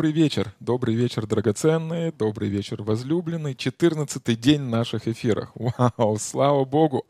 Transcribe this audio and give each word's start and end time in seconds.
Добрый 0.00 0.12
вечер, 0.14 0.54
добрый 0.60 0.94
вечер, 0.94 1.26
драгоценные, 1.26 2.10
добрый 2.10 2.48
вечер, 2.48 2.82
возлюбленный. 2.82 3.54
14 3.54 4.40
день 4.40 4.62
наших 4.62 5.06
эфиров. 5.06 5.50
Вау, 5.54 6.16
слава 6.18 6.64
Богу! 6.64 7.04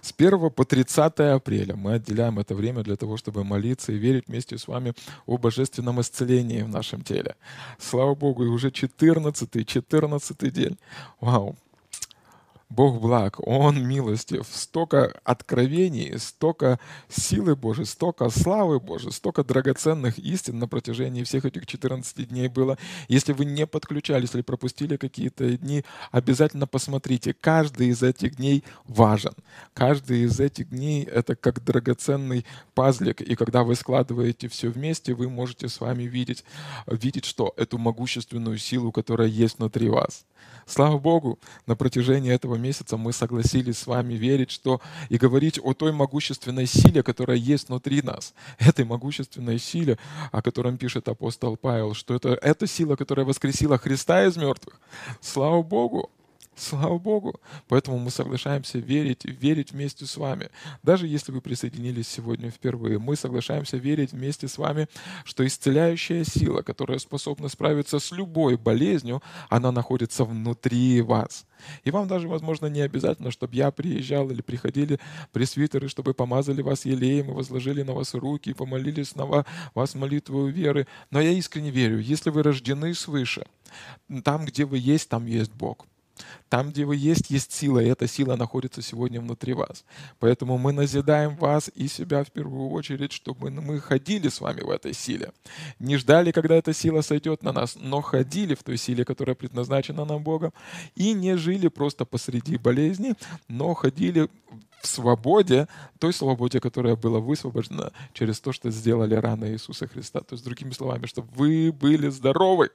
С 0.00 0.14
1 0.16 0.50
по 0.50 0.64
30 0.64 1.20
апреля 1.34 1.76
мы 1.76 1.92
отделяем 1.96 2.38
это 2.38 2.54
время 2.54 2.82
для 2.82 2.96
того, 2.96 3.18
чтобы 3.18 3.44
молиться 3.44 3.92
и 3.92 3.98
верить 3.98 4.28
вместе 4.28 4.56
с 4.56 4.68
вами 4.68 4.94
о 5.26 5.36
божественном 5.36 6.00
исцелении 6.00 6.62
в 6.62 6.70
нашем 6.70 7.02
теле. 7.02 7.36
Слава 7.78 8.14
Богу, 8.14 8.46
и 8.46 8.48
уже 8.48 8.70
14 8.70 9.66
14 9.66 10.50
день. 10.50 10.78
Вау, 11.20 11.56
Бог 12.70 13.00
благ, 13.00 13.40
Он 13.40 13.84
милостив, 13.84 14.46
столько 14.48 15.20
откровений, 15.24 16.16
столько 16.20 16.78
силы 17.08 17.56
Божьей, 17.56 17.84
столько 17.84 18.30
славы 18.30 18.78
Божьей, 18.78 19.10
столько 19.10 19.42
драгоценных 19.42 20.20
истин 20.20 20.60
на 20.60 20.68
протяжении 20.68 21.24
всех 21.24 21.44
этих 21.44 21.66
14 21.66 22.28
дней 22.28 22.46
было. 22.46 22.78
Если 23.08 23.32
вы 23.32 23.44
не 23.44 23.66
подключались 23.66 24.34
или 24.34 24.42
пропустили 24.42 24.96
какие-то 24.96 25.56
дни, 25.56 25.84
обязательно 26.12 26.68
посмотрите. 26.68 27.34
Каждый 27.34 27.88
из 27.88 28.04
этих 28.04 28.36
дней 28.36 28.62
важен. 28.84 29.34
Каждый 29.74 30.20
из 30.22 30.38
этих 30.38 30.68
дней— 30.68 31.02
это 31.12 31.34
как 31.34 31.64
драгоценный 31.64 32.46
пазлик. 32.74 33.20
И 33.20 33.34
когда 33.34 33.64
вы 33.64 33.74
складываете 33.74 34.48
все 34.48 34.68
вместе, 34.68 35.14
вы 35.14 35.28
можете 35.28 35.68
с 35.68 35.80
вами 35.80 36.04
видеть, 36.04 36.44
видеть 36.86 37.24
что? 37.24 37.52
Эту 37.56 37.78
могущественную 37.78 38.58
силу, 38.58 38.92
которая 38.92 39.26
есть 39.26 39.58
внутри 39.58 39.88
вас. 39.88 40.24
Слава 40.66 40.98
Богу, 40.98 41.38
на 41.66 41.74
протяжении 41.74 42.32
этого 42.32 42.54
месяца 42.60 42.96
мы 42.96 43.12
согласились 43.12 43.78
с 43.78 43.86
вами 43.86 44.14
верить, 44.14 44.50
что 44.50 44.80
и 45.08 45.16
говорить 45.16 45.58
о 45.62 45.74
той 45.74 45.92
могущественной 45.92 46.66
силе, 46.66 47.02
которая 47.02 47.36
есть 47.36 47.68
внутри 47.68 48.02
нас. 48.02 48.34
Этой 48.58 48.84
могущественной 48.84 49.58
силе, 49.58 49.98
о 50.32 50.42
котором 50.42 50.78
пишет 50.78 51.08
апостол 51.08 51.56
Павел, 51.56 51.94
что 51.94 52.14
это, 52.14 52.30
это 52.30 52.66
сила, 52.66 52.96
которая 52.96 53.26
воскресила 53.26 53.78
Христа 53.78 54.24
из 54.24 54.36
мертвых. 54.36 54.80
Слава 55.20 55.62
Богу! 55.62 56.10
Слава 56.56 56.98
Богу. 56.98 57.40
Поэтому 57.68 57.98
мы 57.98 58.10
соглашаемся 58.10 58.78
верить, 58.78 59.24
верить 59.24 59.72
вместе 59.72 60.04
с 60.04 60.16
вами. 60.16 60.50
Даже 60.82 61.06
если 61.06 61.32
вы 61.32 61.40
присоединились 61.40 62.06
сегодня 62.06 62.50
впервые, 62.50 62.98
мы 62.98 63.16
соглашаемся 63.16 63.78
верить 63.78 64.12
вместе 64.12 64.46
с 64.46 64.58
вами, 64.58 64.86
что 65.24 65.46
исцеляющая 65.46 66.22
сила, 66.22 66.60
которая 66.60 66.98
способна 66.98 67.48
справиться 67.48 67.98
с 67.98 68.10
любой 68.12 68.58
болезнью, 68.58 69.22
она 69.48 69.72
находится 69.72 70.24
внутри 70.24 71.00
вас. 71.00 71.46
И 71.84 71.90
вам 71.90 72.08
даже, 72.08 72.28
возможно, 72.28 72.66
не 72.66 72.82
обязательно, 72.82 73.30
чтобы 73.30 73.54
я 73.54 73.70
приезжал 73.70 74.30
или 74.30 74.42
приходили 74.42 75.00
пресвитеры, 75.32 75.88
чтобы 75.88 76.12
помазали 76.14 76.62
вас 76.62 76.84
елеем 76.84 77.30
и 77.30 77.34
возложили 77.34 77.82
на 77.82 77.94
вас 77.94 78.12
руки, 78.14 78.50
и 78.50 78.54
помолились 78.54 79.14
на 79.14 79.44
вас 79.74 79.94
молитву 79.94 80.46
веры. 80.46 80.86
Но 81.10 81.20
я 81.20 81.30
искренне 81.30 81.70
верю, 81.70 82.00
если 82.00 82.28
вы 82.28 82.42
рождены 82.42 82.92
свыше, 82.92 83.46
там, 84.24 84.44
где 84.44 84.66
вы 84.66 84.78
есть, 84.78 85.08
там 85.08 85.26
есть 85.26 85.52
Бог. 85.52 85.86
Там, 86.48 86.70
где 86.70 86.84
вы 86.84 86.96
есть, 86.96 87.30
есть 87.30 87.52
сила, 87.52 87.78
и 87.78 87.88
эта 87.88 88.08
сила 88.08 88.36
находится 88.36 88.82
сегодня 88.82 89.20
внутри 89.20 89.52
вас. 89.52 89.84
Поэтому 90.18 90.58
мы 90.58 90.72
назидаем 90.72 91.36
вас 91.36 91.70
и 91.74 91.88
себя 91.88 92.24
в 92.24 92.30
первую 92.30 92.70
очередь, 92.70 93.12
чтобы 93.12 93.50
мы 93.50 93.80
ходили 93.80 94.28
с 94.28 94.40
вами 94.40 94.62
в 94.62 94.70
этой 94.70 94.94
силе. 94.94 95.32
Не 95.78 95.96
ждали, 95.96 96.32
когда 96.32 96.56
эта 96.56 96.72
сила 96.72 97.02
сойдет 97.02 97.42
на 97.42 97.52
нас, 97.52 97.76
но 97.80 98.00
ходили 98.00 98.54
в 98.54 98.62
той 98.62 98.76
силе, 98.76 99.04
которая 99.04 99.34
предназначена 99.34 100.04
нам 100.04 100.22
Богом, 100.22 100.52
и 100.94 101.12
не 101.12 101.36
жили 101.36 101.68
просто 101.68 102.04
посреди 102.04 102.56
болезни, 102.56 103.14
но 103.48 103.74
ходили 103.74 104.28
в 104.80 104.86
свободе, 104.86 105.68
той 105.98 106.12
свободе, 106.12 106.60
которая 106.60 106.96
была 106.96 107.20
высвобождена 107.20 107.92
через 108.12 108.40
то, 108.40 108.52
что 108.52 108.70
сделали 108.70 109.14
раны 109.14 109.52
Иисуса 109.52 109.86
Христа. 109.86 110.20
То 110.20 110.34
есть, 110.34 110.44
другими 110.44 110.72
словами, 110.72 111.06
чтобы 111.06 111.28
вы 111.34 111.72
были 111.72 112.08
здоровы 112.08 112.70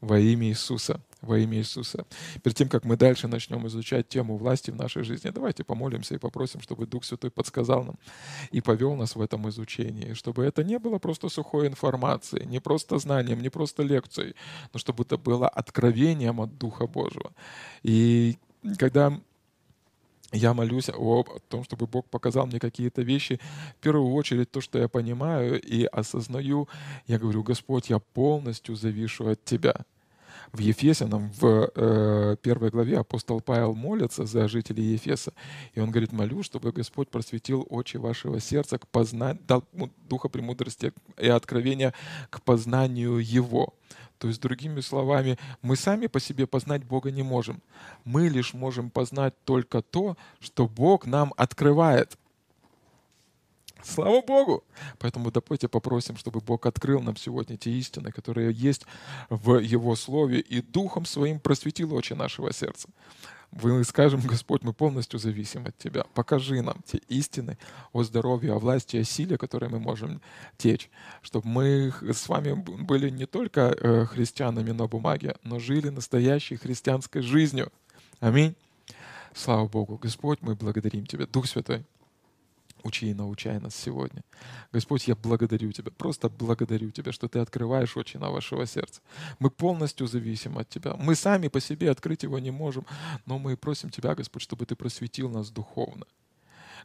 во 0.00 0.18
имя 0.18 0.48
Иисуса 0.48 1.00
во 1.26 1.38
имя 1.38 1.58
Иисуса. 1.58 2.06
Перед 2.42 2.56
тем, 2.56 2.68
как 2.68 2.84
мы 2.84 2.96
дальше 2.96 3.28
начнем 3.28 3.66
изучать 3.66 4.08
тему 4.08 4.36
власти 4.36 4.70
в 4.70 4.76
нашей 4.76 5.02
жизни, 5.02 5.30
давайте 5.30 5.64
помолимся 5.64 6.14
и 6.14 6.18
попросим, 6.18 6.60
чтобы 6.60 6.86
Дух 6.86 7.04
Святой 7.04 7.30
подсказал 7.30 7.84
нам 7.84 7.98
и 8.50 8.60
повел 8.60 8.94
нас 8.96 9.16
в 9.16 9.20
этом 9.20 9.48
изучении, 9.48 10.14
чтобы 10.14 10.44
это 10.44 10.64
не 10.64 10.78
было 10.78 10.98
просто 10.98 11.28
сухой 11.28 11.66
информацией, 11.66 12.46
не 12.46 12.60
просто 12.60 12.98
знанием, 12.98 13.40
не 13.40 13.50
просто 13.50 13.82
лекцией, 13.82 14.34
но 14.72 14.78
чтобы 14.78 15.04
это 15.04 15.18
было 15.18 15.48
откровением 15.48 16.40
от 16.40 16.58
Духа 16.58 16.86
Божьего. 16.86 17.32
И 17.82 18.38
когда 18.78 19.20
я 20.32 20.54
молюсь 20.54 20.88
о 20.88 21.24
том, 21.48 21.64
чтобы 21.64 21.86
Бог 21.86 22.06
показал 22.06 22.46
мне 22.46 22.58
какие-то 22.58 23.02
вещи. 23.02 23.40
В 23.78 23.82
первую 23.82 24.12
очередь 24.12 24.50
то, 24.50 24.60
что 24.60 24.78
я 24.78 24.88
понимаю 24.88 25.60
и 25.60 25.84
осознаю, 25.84 26.68
я 27.06 27.18
говорю, 27.18 27.42
Господь, 27.42 27.90
я 27.90 28.00
полностью 28.00 28.74
завишу 28.74 29.28
от 29.28 29.44
Тебя 29.44 29.84
в 30.52 30.58
Ефесянам, 30.58 31.30
в 31.38 31.70
э, 31.74 32.36
первой 32.42 32.70
главе 32.70 32.98
апостол 32.98 33.40
Павел 33.40 33.74
молится 33.74 34.26
за 34.26 34.48
жителей 34.48 34.92
Ефеса, 34.92 35.32
и 35.74 35.80
он 35.80 35.90
говорит, 35.90 36.12
молю, 36.12 36.42
чтобы 36.42 36.72
Господь 36.72 37.08
просветил 37.08 37.66
очи 37.68 37.96
вашего 37.96 38.40
сердца, 38.40 38.78
к 38.78 38.86
познанию, 38.88 39.42
дал 39.46 39.64
духа 40.08 40.28
премудрости 40.28 40.92
и 41.18 41.28
откровения 41.28 41.94
к 42.30 42.42
познанию 42.42 43.18
Его. 43.18 43.74
То 44.18 44.28
есть, 44.28 44.40
другими 44.40 44.80
словами, 44.80 45.38
мы 45.60 45.76
сами 45.76 46.06
по 46.06 46.20
себе 46.20 46.46
познать 46.46 46.84
Бога 46.84 47.10
не 47.10 47.22
можем. 47.22 47.62
Мы 48.04 48.28
лишь 48.28 48.54
можем 48.54 48.90
познать 48.90 49.34
только 49.44 49.82
то, 49.82 50.16
что 50.40 50.66
Бог 50.66 51.06
нам 51.06 51.34
открывает– 51.36 52.16
Слава 53.82 54.22
Богу! 54.22 54.64
Поэтому 54.98 55.30
давайте 55.30 55.68
попросим, 55.68 56.16
чтобы 56.16 56.40
Бог 56.40 56.66
открыл 56.66 57.00
нам 57.00 57.16
сегодня 57.16 57.56
те 57.56 57.70
истины, 57.70 58.10
которые 58.10 58.52
есть 58.52 58.86
в 59.28 59.58
Его 59.58 59.94
Слове, 59.96 60.40
и 60.40 60.60
Духом 60.60 61.04
Своим 61.04 61.40
просветил 61.40 61.94
очи 61.94 62.14
нашего 62.14 62.52
сердца. 62.52 62.88
Мы 63.52 63.84
скажем, 63.84 64.20
Господь, 64.20 64.64
мы 64.64 64.72
полностью 64.72 65.18
зависим 65.18 65.66
от 65.66 65.78
Тебя. 65.78 66.04
Покажи 66.14 66.60
нам 66.62 66.76
те 66.84 66.98
истины 67.08 67.58
о 67.92 68.02
здоровье, 68.02 68.52
о 68.52 68.58
власти, 68.58 68.96
о 68.96 69.04
силе, 69.04 69.38
которые 69.38 69.70
мы 69.70 69.78
можем 69.78 70.20
течь, 70.58 70.90
чтобы 71.22 71.48
мы 71.48 71.94
с 72.02 72.28
вами 72.28 72.52
были 72.54 73.08
не 73.08 73.26
только 73.26 73.60
э, 73.60 74.04
христианами 74.06 74.72
на 74.72 74.86
бумаге, 74.88 75.36
но 75.42 75.58
жили 75.58 75.88
настоящей 75.90 76.56
христианской 76.56 77.22
жизнью. 77.22 77.72
Аминь. 78.20 78.56
Слава 79.34 79.68
Богу. 79.68 79.98
Господь, 80.02 80.40
мы 80.42 80.54
благодарим 80.54 81.06
Тебя. 81.06 81.26
Дух 81.26 81.46
Святой, 81.46 81.84
учи 82.86 83.10
и 83.10 83.14
научай 83.14 83.58
нас 83.60 83.74
сегодня. 83.74 84.22
Господь, 84.72 85.08
я 85.08 85.14
благодарю 85.14 85.72
Тебя, 85.72 85.90
просто 85.90 86.28
благодарю 86.28 86.90
Тебя, 86.90 87.12
что 87.12 87.28
Ты 87.28 87.40
открываешь 87.40 87.96
очи 87.96 88.16
на 88.16 88.30
вашего 88.30 88.66
сердца. 88.66 89.00
Мы 89.38 89.50
полностью 89.50 90.06
зависим 90.06 90.58
от 90.58 90.68
Тебя. 90.68 90.94
Мы 90.94 91.14
сами 91.14 91.48
по 91.48 91.60
себе 91.60 91.90
открыть 91.90 92.22
его 92.22 92.38
не 92.38 92.50
можем, 92.50 92.86
но 93.26 93.38
мы 93.38 93.56
просим 93.56 93.90
Тебя, 93.90 94.14
Господь, 94.14 94.42
чтобы 94.42 94.64
Ты 94.64 94.76
просветил 94.76 95.28
нас 95.28 95.50
духовно. 95.50 96.06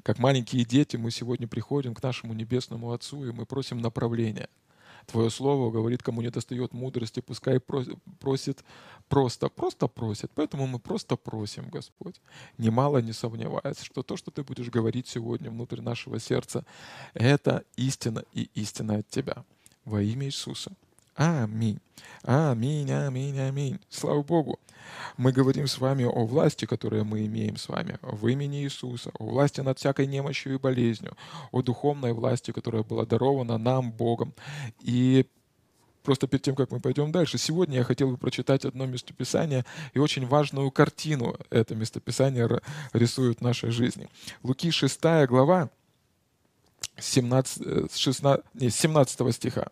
Как 0.04 0.20
маленькие 0.20 0.66
дети 0.66 0.98
мы 0.98 1.12
сегодня 1.12 1.48
приходим 1.48 1.94
к 1.94 2.04
нашему 2.04 2.34
Небесному 2.34 2.92
Отцу, 2.92 3.26
и 3.26 3.32
мы 3.32 3.46
просим 3.46 3.78
направления— 3.78 4.50
Твое 5.06 5.30
слово 5.30 5.72
говорит, 5.72 6.04
кому 6.04 6.22
не 6.22 6.30
достает 6.30 6.74
мудрости, 6.74 7.20
пускай 7.20 7.60
просит 7.60 8.64
просто, 9.10 9.50
просто 9.50 9.88
просит. 9.88 10.32
Поэтому 10.36 10.68
мы 10.68 10.80
просто 10.80 11.16
просим, 11.18 11.70
Господь, 11.70 12.22
немало 12.58 13.00
не 13.00 13.14
сомневаясь, 13.14 13.82
что 13.82 14.04
то, 14.04 14.18
что 14.18 14.32
Ты 14.32 14.44
будешь 14.44 14.70
говорить 14.70 15.08
сегодня 15.08 15.50
внутрь 15.50 15.82
нашего 15.82 16.20
сердца, 16.20 16.66
это 17.14 17.64
истина 17.76 18.24
и 18.34 18.50
истина 18.56 18.98
от 18.98 19.08
Тебя. 19.10 19.44
Во 19.86 20.02
имя 20.02 20.28
Иисуса. 20.28 20.72
Аминь. 21.16 21.80
Аминь, 22.24 22.92
аминь, 22.92 23.40
аминь. 23.40 23.80
Слава 23.90 24.24
Богу. 24.24 24.60
Мы 25.18 25.32
говорим 25.32 25.68
с 25.68 25.78
вами 25.78 26.04
о 26.06 26.26
власти, 26.26 26.66
которую 26.66 27.06
мы 27.06 27.26
имеем 27.26 27.58
с 27.58 27.68
вами 27.68 27.98
в 28.02 28.28
имени 28.28 28.64
Иисуса, 28.64 29.12
о 29.20 29.26
власти 29.26 29.62
над 29.62 29.78
всякой 29.78 30.08
немощью 30.08 30.54
и 30.54 30.58
болезнью, 30.58 31.16
о 31.52 31.62
духовной 31.62 32.14
власти, 32.14 32.52
которая 32.52 32.84
была 32.84 33.06
дарована 33.06 33.58
нам 33.58 33.92
Богом. 33.92 34.34
И 34.80 35.28
просто 36.04 36.28
перед 36.28 36.44
тем, 36.44 36.56
как 36.56 36.72
мы 36.72 36.80
пойдем 36.80 37.12
дальше, 37.12 37.38
сегодня 37.38 37.80
я 37.80 37.84
хотел 37.84 38.12
бы 38.12 38.18
прочитать 38.18 38.66
одно 38.66 38.86
местописание 38.86 39.66
и 39.94 40.00
очень 40.00 40.26
важную 40.26 40.72
картину 40.72 41.36
это 41.50 41.76
местописание 41.76 42.50
рисует 42.94 43.40
в 43.40 43.42
нашей 43.42 43.72
жизни. 43.72 44.08
Луки 44.44 44.72
6 44.72 45.00
глава, 45.28 45.70
17, 46.98 47.96
16, 47.96 48.46
не, 48.56 48.70
17 48.70 49.36
стиха. 49.36 49.68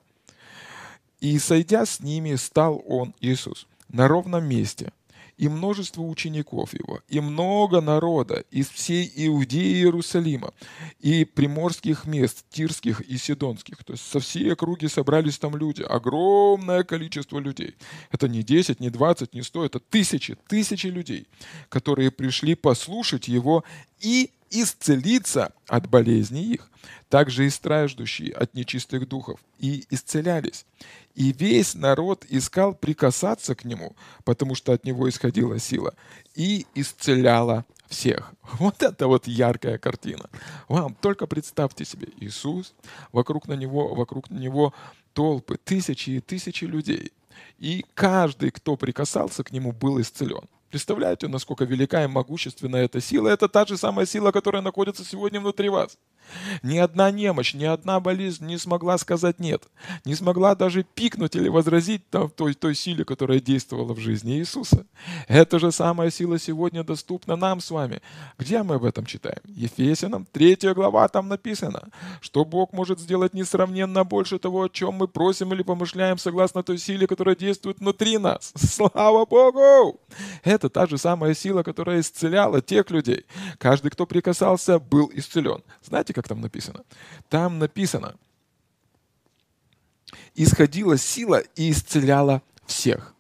«И, 1.22 1.38
сойдя 1.40 1.86
с 1.86 2.00
ними, 2.00 2.36
стал 2.36 2.82
он, 2.88 3.14
Иисус, 3.20 3.68
на 3.90 4.08
ровном 4.08 4.46
месте, 4.46 4.92
и 5.40 5.48
множество 5.48 6.02
учеников 6.02 6.74
его, 6.74 7.00
и 7.08 7.22
много 7.22 7.80
народа 7.80 8.44
из 8.52 8.68
всей 8.68 9.10
Иудеи 9.16 9.62
и 9.62 9.76
Иерусалима, 9.76 10.54
и 11.00 11.24
приморских 11.24 12.06
мест, 12.06 12.44
тирских 12.50 13.00
и 13.00 13.18
сидонских. 13.18 13.86
То 13.86 13.94
есть 13.94 14.06
со 14.06 14.20
всей 14.20 14.52
округи 14.52 14.88
собрались 14.88 15.40
там 15.40 15.56
люди, 15.56 15.82
огромное 15.82 16.84
количество 16.84 17.40
людей. 17.40 17.76
Это 18.12 18.28
не 18.28 18.44
10, 18.44 18.82
не 18.82 18.90
20, 18.90 19.34
не 19.34 19.42
100, 19.42 19.66
это 19.66 19.80
тысячи, 19.80 20.36
тысячи 20.50 20.88
людей, 20.88 21.26
которые 21.70 22.12
пришли 22.12 22.56
послушать 22.56 23.30
его 23.30 23.64
и 24.02 24.32
исцелиться 24.52 25.54
от 25.68 25.90
болезней 25.90 26.54
их, 26.54 26.70
также 27.10 27.46
и 27.46 27.50
страждущие 27.50 28.34
от 28.34 28.54
нечистых 28.54 29.08
духов, 29.08 29.40
и 29.58 29.86
исцелялись. 29.90 30.66
И 31.16 31.34
весь 31.34 31.76
народ 31.76 32.26
искал 32.30 32.74
прикасаться 32.74 33.56
к 33.56 33.66
нему, 33.66 33.96
потому 34.24 34.56
что 34.56 34.74
от 34.74 34.86
него 34.86 35.10
исходила 35.10 35.60
сила, 35.60 35.94
и 36.36 36.66
исцеляла 36.76 37.66
всех. 37.88 38.34
Вот 38.60 38.84
это 38.84 39.08
вот 39.08 39.28
яркая 39.28 39.78
картина. 39.78 40.30
Вам 40.68 40.96
только 40.96 41.28
представьте 41.28 41.86
себе, 41.86 42.08
Иисус, 42.18 42.74
вокруг 43.12 43.48
на 43.48 43.54
него, 43.54 43.94
вокруг 43.96 44.30
него 44.30 44.74
толпы, 45.14 45.58
тысячи 45.58 46.12
и 46.12 46.22
тысячи 46.22 46.66
людей. 46.66 47.12
И 47.58 47.86
каждый, 47.94 48.52
кто 48.52 48.78
прикасался 48.78 49.44
к 49.44 49.52
нему, 49.52 49.72
был 49.72 50.00
исцелен. 50.00 50.48
Представляете, 50.70 51.28
насколько 51.28 51.66
велика 51.66 52.04
и 52.04 52.08
могущественна 52.08 52.76
эта 52.78 53.02
сила? 53.02 53.30
Это 53.30 53.50
та 53.50 53.66
же 53.66 53.76
самая 53.76 54.06
сила, 54.06 54.32
которая 54.32 54.62
находится 54.62 55.04
сегодня 55.04 55.40
внутри 55.40 55.70
вас. 55.70 55.98
Ни 56.64 56.78
одна 56.78 57.12
немощь, 57.12 57.54
ни 57.54 57.66
одна 57.66 58.00
болезнь 58.00 58.46
не 58.46 58.58
смогла 58.58 58.98
сказать 58.98 59.40
«нет». 59.40 59.64
Не 60.06 60.16
смогла 60.16 60.56
даже 60.56 60.84
пикнуть 60.84 61.36
или 61.36 61.50
возразить 61.50 62.08
там, 62.10 62.30
той, 62.30 62.54
той 62.54 62.76
силе, 62.76 63.06
которая 63.06 63.40
действовала 63.40 63.94
в 63.94 64.00
жизни 64.00 64.38
Иисуса. 64.40 64.86
Эта 65.28 65.60
же 65.60 65.72
самая 65.72 66.12
сила 66.12 66.40
сегодня 66.40 66.84
доступна 66.84 67.36
нам 67.36 67.60
с 67.62 67.72
вами. 67.72 68.02
Где 68.38 68.64
мы 68.64 68.76
об 68.76 68.84
этом 68.84 69.06
читаем? 69.06 69.40
Ефесянам, 69.46 70.28
третья 70.32 70.74
глава, 70.74 71.08
там 71.08 71.28
написано, 71.28 71.90
что 72.22 72.46
Бог 72.46 72.74
может 72.74 73.00
сделать 73.00 73.34
несравненно 73.34 74.04
больше 74.04 74.40
того, 74.40 74.64
о 74.64 74.70
чем 74.70 74.96
мы 74.96 75.08
просим 75.08 75.54
или 75.54 75.64
помышляем, 75.64 76.18
согласно 76.18 76.64
той 76.64 76.78
силе, 76.78 77.08
которая 77.08 77.36
действует 77.36 77.80
внутри 77.80 78.18
нас. 78.18 78.54
Слава 78.56 79.26
Богу! 79.26 80.00
Это 80.44 80.70
та 80.70 80.86
же 80.86 80.98
самая 80.98 81.34
сила, 81.34 81.64
которая 81.64 82.00
исцеляла 82.00 82.62
тех 82.62 82.90
людей. 82.92 83.26
Каждый, 83.58 83.92
кто 83.92 84.06
прикасался, 84.06 84.80
был 84.80 85.12
исцелен. 85.14 85.64
Знаете, 85.84 86.14
как 86.20 86.28
там 86.28 86.42
написано? 86.42 86.84
Там 87.30 87.60
написано, 87.60 88.18
исходила 90.36 90.98
сила 90.98 91.40
и 91.56 91.72
исцеляла 91.72 92.42
всех. 92.66 93.16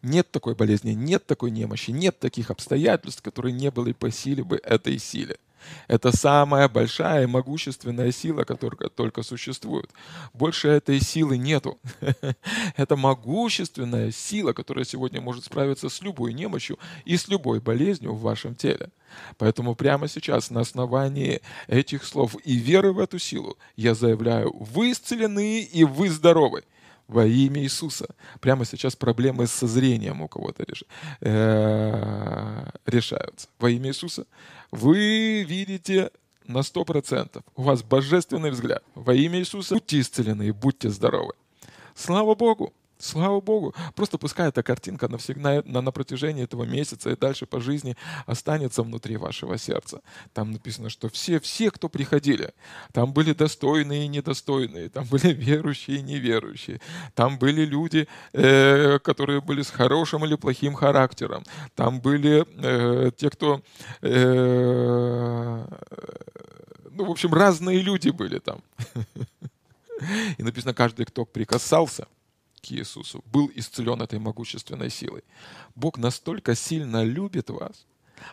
Нет 0.00 0.30
такой 0.30 0.54
болезни, 0.54 0.92
нет 0.92 1.26
такой 1.26 1.50
немощи, 1.50 1.90
нет 1.90 2.18
таких 2.18 2.50
обстоятельств, 2.50 3.20
которые 3.20 3.52
не 3.52 3.70
были 3.70 3.92
по 3.92 4.10
силе 4.10 4.42
бы 4.42 4.56
этой 4.56 4.98
силе. 4.98 5.38
Это 5.88 6.16
самая 6.16 6.68
большая 6.68 7.24
и 7.24 7.26
могущественная 7.26 8.12
сила, 8.12 8.44
которая 8.44 8.88
только 8.90 9.22
существует. 9.22 9.90
Больше 10.32 10.68
этой 10.68 11.00
силы 11.00 11.38
нету. 11.38 11.78
Это 12.76 12.96
могущественная 12.96 14.10
сила, 14.10 14.52
которая 14.52 14.84
сегодня 14.84 15.20
может 15.20 15.44
справиться 15.44 15.88
с 15.88 16.02
любой 16.02 16.32
немощью 16.32 16.78
и 17.04 17.16
с 17.16 17.28
любой 17.28 17.60
болезнью 17.60 18.14
в 18.14 18.22
вашем 18.22 18.54
теле. 18.54 18.90
Поэтому 19.38 19.74
прямо 19.74 20.08
сейчас 20.08 20.50
на 20.50 20.60
основании 20.60 21.40
этих 21.66 22.04
слов 22.04 22.36
и 22.44 22.56
веры 22.56 22.92
в 22.92 22.98
эту 22.98 23.18
силу 23.18 23.56
я 23.76 23.94
заявляю, 23.94 24.54
вы 24.58 24.92
исцелены 24.92 25.62
и 25.62 25.84
вы 25.84 26.10
здоровы 26.10 26.64
во 27.10 27.26
имя 27.26 27.62
Иисуса. 27.62 28.06
Прямо 28.40 28.64
сейчас 28.64 28.96
проблемы 28.96 29.46
с 29.46 29.66
зрением 29.66 30.22
у 30.22 30.28
кого-то 30.28 30.64
э, 31.20 32.66
решаются. 32.86 33.48
Во 33.58 33.68
имя 33.68 33.90
Иисуса 33.90 34.26
вы 34.70 35.42
видите 35.42 36.10
на 36.46 36.58
100%. 36.58 37.42
У 37.56 37.62
вас 37.62 37.82
божественный 37.82 38.50
взгляд. 38.50 38.82
Во 38.94 39.14
имя 39.14 39.40
Иисуса 39.40 39.74
будьте 39.74 40.00
исцелены 40.00 40.48
и 40.48 40.50
будьте 40.52 40.88
здоровы. 40.88 41.32
Слава 41.94 42.34
Богу! 42.34 42.72
Слава 43.00 43.40
Богу. 43.40 43.74
Просто 43.94 44.18
пускай 44.18 44.48
эта 44.48 44.62
картинка 44.62 45.08
навсегда 45.08 45.62
на, 45.64 45.80
на 45.80 45.90
протяжении 45.90 46.44
этого 46.44 46.64
месяца 46.64 47.10
и 47.10 47.16
дальше 47.16 47.46
по 47.46 47.58
жизни 47.58 47.96
останется 48.26 48.82
внутри 48.82 49.16
вашего 49.16 49.56
сердца. 49.56 50.02
Там 50.34 50.52
написано, 50.52 50.90
что 50.90 51.08
все, 51.08 51.40
все, 51.40 51.70
кто 51.70 51.88
приходили, 51.88 52.52
там 52.92 53.14
были 53.14 53.32
достойные 53.32 54.04
и 54.04 54.08
недостойные, 54.08 54.90
там 54.90 55.06
были 55.06 55.32
верующие 55.32 55.96
и 55.98 56.02
неверующие, 56.02 56.82
там 57.14 57.38
были 57.38 57.64
люди, 57.64 58.06
э, 58.34 58.98
которые 58.98 59.40
были 59.40 59.62
с 59.62 59.70
хорошим 59.70 60.26
или 60.26 60.34
плохим 60.34 60.74
характером, 60.74 61.44
там 61.74 62.00
были 62.00 62.44
э, 62.58 63.12
те, 63.16 63.30
кто... 63.30 63.62
Э, 64.02 65.64
ну, 66.90 67.04
в 67.06 67.10
общем, 67.10 67.32
разные 67.32 67.80
люди 67.80 68.10
были 68.10 68.40
там. 68.40 68.62
И 70.38 70.42
написано, 70.42 70.74
каждый, 70.74 71.06
кто 71.06 71.24
прикасался– 71.24 72.06
к 72.60 72.70
Иисусу, 72.70 73.24
был 73.26 73.50
исцелен 73.54 74.02
этой 74.02 74.18
могущественной 74.18 74.90
силой. 74.90 75.22
Бог 75.74 75.98
настолько 75.98 76.54
сильно 76.54 77.02
любит 77.02 77.50
вас, 77.50 77.86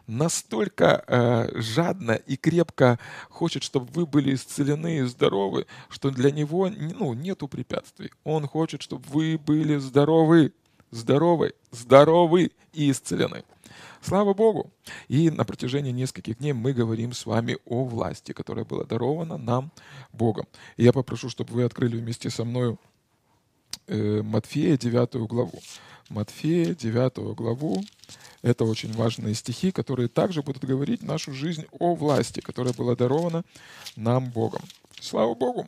настолько 0.08 1.04
э, 1.08 1.60
жадно 1.60 2.14
и 2.14 2.36
крепко 2.36 3.00
хочет, 3.30 3.64
чтобы 3.64 3.88
вы 3.94 4.06
были 4.06 4.36
исцелены 4.36 4.98
и 4.98 5.02
здоровы, 5.04 5.66
что 5.90 6.12
для 6.12 6.32
него 6.32 6.70
ну, 6.70 7.14
нету 7.14 7.48
препятствий. 7.48 8.12
Он 8.24 8.48
хочет, 8.48 8.82
чтобы 8.82 9.04
вы 9.10 9.38
были 9.38 9.78
здоровы, 9.78 10.54
здоровы, 10.92 11.54
здоровы 11.72 12.52
и 12.74 12.92
исцелены. 12.92 13.44
Слава 14.02 14.34
Богу! 14.34 14.72
И 15.08 15.30
на 15.30 15.44
протяжении 15.44 15.92
нескольких 15.92 16.38
дней 16.38 16.54
мы 16.54 16.72
говорим 16.74 17.14
с 17.14 17.26
вами 17.26 17.58
о 17.66 17.84
власти, 17.84 18.32
которая 18.32 18.64
была 18.64 18.86
дарована 18.86 19.38
нам 19.38 19.72
Богом. 20.14 20.48
И 20.78 20.84
я 20.84 20.94
попрошу, 20.94 21.30
чтобы 21.30 21.54
вы 21.54 21.64
открыли 21.64 21.98
вместе 21.98 22.30
со 22.30 22.46
мной 22.46 22.78
Матфея 23.88 24.78
9 24.78 25.28
главу. 25.28 25.62
Матфея 26.10 26.74
9 26.74 27.36
главу. 27.36 27.84
Это 28.42 28.66
очень 28.66 28.94
важные 28.94 29.34
стихи, 29.34 29.72
которые 29.72 30.08
также 30.08 30.42
будут 30.42 30.64
говорить 30.64 31.04
нашу 31.04 31.34
жизнь 31.34 31.66
о 31.72 31.96
власти, 31.96 32.40
которая 32.40 32.74
была 32.74 32.96
дарована 32.96 33.44
нам 33.96 34.30
Богом. 34.30 34.62
Слава 35.00 35.34
Богу! 35.34 35.68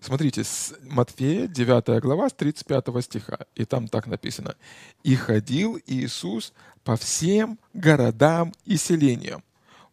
Смотрите, 0.00 0.44
Матфея 0.82 1.48
9 1.48 2.00
глава 2.00 2.28
с 2.28 2.32
35 2.32 3.04
стиха, 3.04 3.46
и 3.54 3.64
там 3.64 3.88
так 3.88 4.06
написано. 4.06 4.54
«И 5.02 5.16
ходил 5.16 5.78
Иисус 5.86 6.52
по 6.84 6.96
всем 6.96 7.58
городам 7.74 8.54
и 8.64 8.76
селениям, 8.76 9.42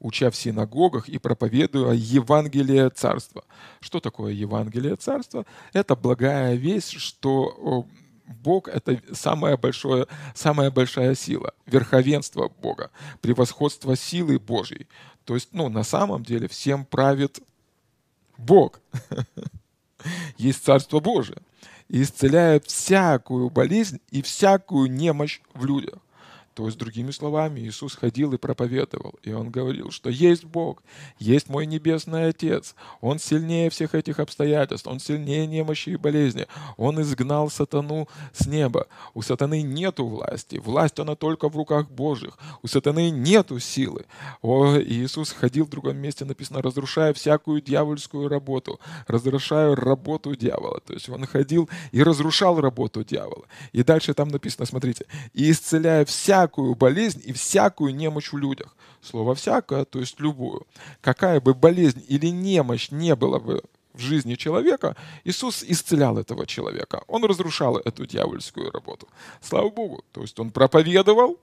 уча 0.06 0.30
в 0.30 0.36
синагогах 0.36 1.10
и 1.10 1.18
проповедуя 1.18 1.94
Евангелие 1.94 2.90
Царства. 2.92 3.44
Что 3.80 4.00
такое 4.00 4.34
Евангелие 4.34 4.96
Царства? 4.96 5.46
Это 5.74 5.96
благая 5.96 6.54
весть, 6.54 7.00
что 7.00 7.88
Бог— 8.28 8.68
это 8.70 9.02
самая, 9.14 9.58
большое, 9.58 10.06
самая 10.36 10.70
большая 10.70 11.16
сила, 11.16 11.54
верховенство 11.66 12.52
Бога, 12.62 12.92
превосходство 13.22 13.96
силы 13.96 14.38
Божьей. 14.38 14.88
То 15.26 15.34
есть, 15.34 15.50
ну, 15.54 15.70
на 15.70 15.84
самом 15.84 16.24
деле 16.24 16.48
всем 16.48 16.86
правит 16.86 17.40
Бог. 18.38 18.80
Есть 20.38 20.64
Царство 20.64 21.00
Божие. 21.00 21.40
И 21.88 22.04
исцеляет 22.04 22.66
всякую 22.66 23.50
болезнь 23.50 24.00
и 24.12 24.22
всякую 24.22 24.92
немощь 24.92 25.42
в 25.56 25.66
людях. 25.66 26.00
То 26.56 26.68
есть, 26.68 26.78
другими 26.78 27.12
словами, 27.12 27.60
Иисус 27.60 27.96
ходил 27.96 28.32
и 28.32 28.38
проповедовал, 28.38 29.16
и 29.24 29.34
Он 29.34 29.52
говорил, 29.52 29.92
что 29.92 30.10
есть 30.10 30.46
Бог, 30.46 30.84
есть 31.20 31.50
мой 31.50 31.66
Небесный 31.66 32.30
Отец, 32.30 32.76
Он 33.02 33.20
сильнее 33.20 33.70
всех 33.70 33.94
этих 33.94 34.20
обстоятельств, 34.20 34.88
Он 34.88 35.02
сильнее 35.02 35.48
немощи 35.48 35.90
и 35.90 35.98
болезни, 35.98 36.48
Он 36.78 37.02
изгнал 37.02 37.50
сатану 37.50 38.08
с 38.32 38.48
неба. 38.48 38.88
У 39.14 39.22
сатаны 39.22 39.64
нету 39.64 40.08
власти, 40.08 40.56
власть 40.56 40.98
она 40.98 41.16
только 41.16 41.50
в 41.50 41.58
руках 41.58 41.90
Божьих, 41.90 42.38
у 42.64 42.68
сатаны 42.68 43.10
нету 43.10 43.60
силы. 43.60 44.06
О, 44.42 44.78
Иисус 44.80 45.34
ходил 45.34 45.66
в 45.66 45.70
другом 45.70 45.98
месте, 45.98 46.24
написано, 46.24 46.62
разрушая 46.62 47.14
всякую 47.14 47.62
дьявольскую 47.62 48.30
работу, 48.30 48.80
разрушая 49.08 49.76
работу 49.76 50.34
дьявола. 50.38 50.80
То 50.80 50.94
есть 50.94 51.10
Он 51.10 51.26
ходил 51.26 51.70
и 51.92 52.02
разрушал 52.02 52.62
работу 52.62 53.04
дьявола. 53.04 53.44
И 53.74 53.84
дальше 53.84 54.14
там 54.14 54.30
написано, 54.30 54.66
смотрите, 54.66 55.06
и 55.34 55.52
исцеляя 55.52 56.06
вся 56.06 56.45
всякую 56.46 56.76
болезнь 56.76 57.22
и 57.26 57.34
всякую 57.34 57.96
немощь 57.96 58.32
в 58.32 58.38
людях. 58.38 58.76
Слово 59.02 59.34
«всякое», 59.34 59.86
то 59.86 60.00
есть 60.00 60.20
любую. 60.20 60.68
Какая 61.02 61.40
бы 61.42 61.54
болезнь 61.54 62.04
или 62.08 62.28
немощь 62.28 62.92
не 62.92 63.16
была 63.16 63.40
бы 63.40 63.64
в 63.94 64.00
жизни 64.00 64.36
человека, 64.36 64.96
Иисус 65.24 65.64
исцелял 65.64 66.18
этого 66.18 66.46
человека. 66.46 67.02
Он 67.08 67.26
разрушал 67.26 67.78
эту 67.78 68.06
дьявольскую 68.06 68.72
работу. 68.72 69.08
Слава 69.42 69.70
Богу. 69.70 70.04
То 70.12 70.22
есть 70.22 70.40
он 70.40 70.52
проповедовал 70.52 71.40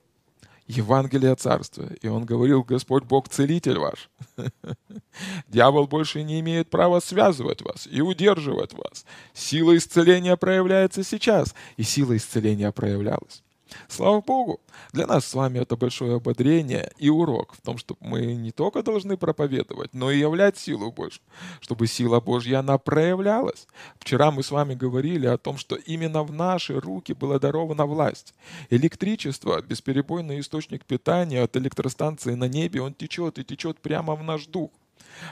Евангелие 0.69 1.35
Царства. 1.35 1.89
И 2.03 2.09
он 2.09 2.25
говорил, 2.25 2.63
Господь 2.63 3.05
Бог 3.05 3.29
целитель 3.29 3.79
ваш. 3.79 4.09
Дьявол 5.49 5.87
больше 5.87 6.23
не 6.23 6.41
имеет 6.41 6.71
права 6.71 7.01
связывать 7.01 7.63
вас 7.63 7.89
и 7.91 8.01
удерживать 8.03 8.73
вас. 8.73 9.05
Сила 9.35 9.77
исцеления 9.77 10.37
проявляется 10.37 11.03
сейчас. 11.03 11.55
И 11.77 11.83
сила 11.83 12.17
исцеления 12.17 12.71
проявлялась. 12.71 13.43
Слава 13.89 14.21
Богу! 14.21 14.61
Для 14.93 15.07
нас 15.07 15.27
с 15.27 15.35
вами 15.35 15.59
это 15.59 15.77
большое 15.77 16.17
ободрение 16.17 16.93
и 16.99 17.09
урок 17.09 17.55
в 17.55 17.61
том, 17.61 17.79
что 17.79 17.97
мы 18.01 18.35
не 18.35 18.51
только 18.51 18.83
должны 18.83 19.17
проповедовать, 19.17 19.95
но 19.95 20.11
и 20.11 20.19
являть 20.19 20.59
силу 20.59 20.91
Божью, 20.91 21.23
чтобы 21.61 21.87
сила 21.87 22.21
Божья, 22.21 22.59
она 22.59 22.79
проявлялась. 22.79 23.67
Вчера 23.99 24.31
мы 24.31 24.43
с 24.43 24.51
вами 24.51 24.75
говорили 24.75 25.27
о 25.27 25.39
том, 25.39 25.57
что 25.57 25.77
именно 25.77 26.23
в 26.23 26.33
наши 26.33 26.79
руки 26.79 27.13
была 27.13 27.39
дарована 27.39 27.87
власть. 27.87 28.35
Электричество, 28.71 29.61
бесперебойный 29.63 30.41
источник 30.41 30.85
питания 30.85 31.43
от 31.43 31.57
электростанции 31.57 32.35
на 32.35 32.49
небе, 32.49 32.83
он 32.83 32.95
течет 32.95 33.39
и 33.39 33.45
течет 33.45 33.79
прямо 33.79 34.15
в 34.15 34.23
наш 34.23 34.47
дух. 34.47 34.71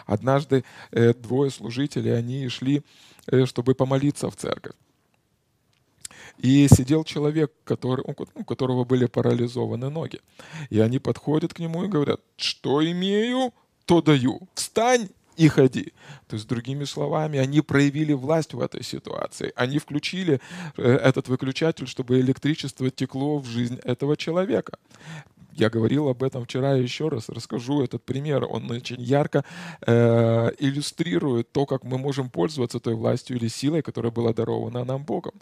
Однажды 0.07 0.65
э, 0.91 1.15
двое 1.15 1.51
служителей, 1.51 2.17
они 2.17 2.49
шли, 2.49 2.83
э, 3.27 3.47
чтобы 3.47 3.75
помолиться 3.75 4.31
в 4.31 4.37
церковь. 4.37 4.75
И 6.43 6.69
сидел 6.69 7.05
человек, 7.05 7.53
который, 7.65 8.05
у 8.35 8.45
которого 8.45 8.85
были 8.85 9.07
парализованы 9.07 9.91
ноги. 9.91 10.21
И 10.71 10.81
они 10.81 10.99
подходят 10.99 11.53
к 11.55 11.59
нему 11.59 11.85
и 11.85 11.89
говорят, 11.89 12.21
что 12.37 12.83
имею, 12.83 13.53
то 13.85 14.01
даю. 14.01 14.49
Встань 14.55 15.09
и 15.37 15.49
ходи. 15.49 15.93
То 16.29 16.37
есть, 16.37 16.49
другими 16.49 16.85
словами, 16.85 17.39
они 17.39 17.61
проявили 17.61 18.13
власть 18.13 18.55
в 18.55 18.61
этой 18.61 18.83
ситуации. 18.83 19.53
Они 19.57 19.79
включили 19.79 20.41
э, 20.77 20.83
этот 20.83 21.29
выключатель, 21.29 21.87
чтобы 21.87 22.21
электричество 22.21 22.91
текло 22.91 23.39
в 23.39 23.47
жизнь 23.47 23.79
этого 23.85 24.17
человека. 24.17 24.73
Я 25.61 25.69
говорил 25.69 26.09
об 26.09 26.23
этом 26.23 26.45
вчера 26.45 26.73
еще 26.73 27.09
раз 27.09 27.29
расскажу 27.29 27.83
этот 27.83 28.03
пример. 28.03 28.47
Он 28.49 28.71
очень 28.71 28.99
ярко 28.99 29.45
э, 29.87 30.51
иллюстрирует 30.59 31.53
то, 31.53 31.67
как 31.67 31.85
мы 31.85 31.99
можем 31.99 32.31
пользоваться 32.31 32.81
той 32.81 32.95
властью 32.95 33.37
или 33.37 33.49
силой, 33.49 33.83
которая 33.83 34.11
была 34.11 34.33
дарована 34.33 34.85
нам 34.85 35.05
Богом. 35.05 35.35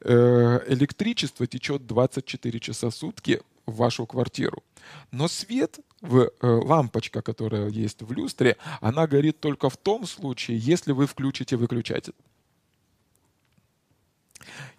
Э, 0.00 0.60
электричество 0.68 1.44
течет 1.48 1.88
24 1.88 2.60
часа 2.60 2.90
в 2.90 2.94
сутки 2.94 3.40
в 3.66 3.74
вашу 3.74 4.06
квартиру. 4.06 4.62
Но 5.10 5.26
свет, 5.26 5.80
в, 6.02 6.20
э, 6.20 6.46
лампочка, 6.46 7.20
которая 7.20 7.68
есть 7.68 8.02
в 8.02 8.12
люстре, 8.12 8.56
она 8.80 9.08
горит 9.08 9.40
только 9.40 9.68
в 9.68 9.76
том 9.76 10.06
случае, 10.06 10.56
если 10.58 10.92
вы 10.92 11.08
включите 11.08 11.56
выключатель. 11.56 12.14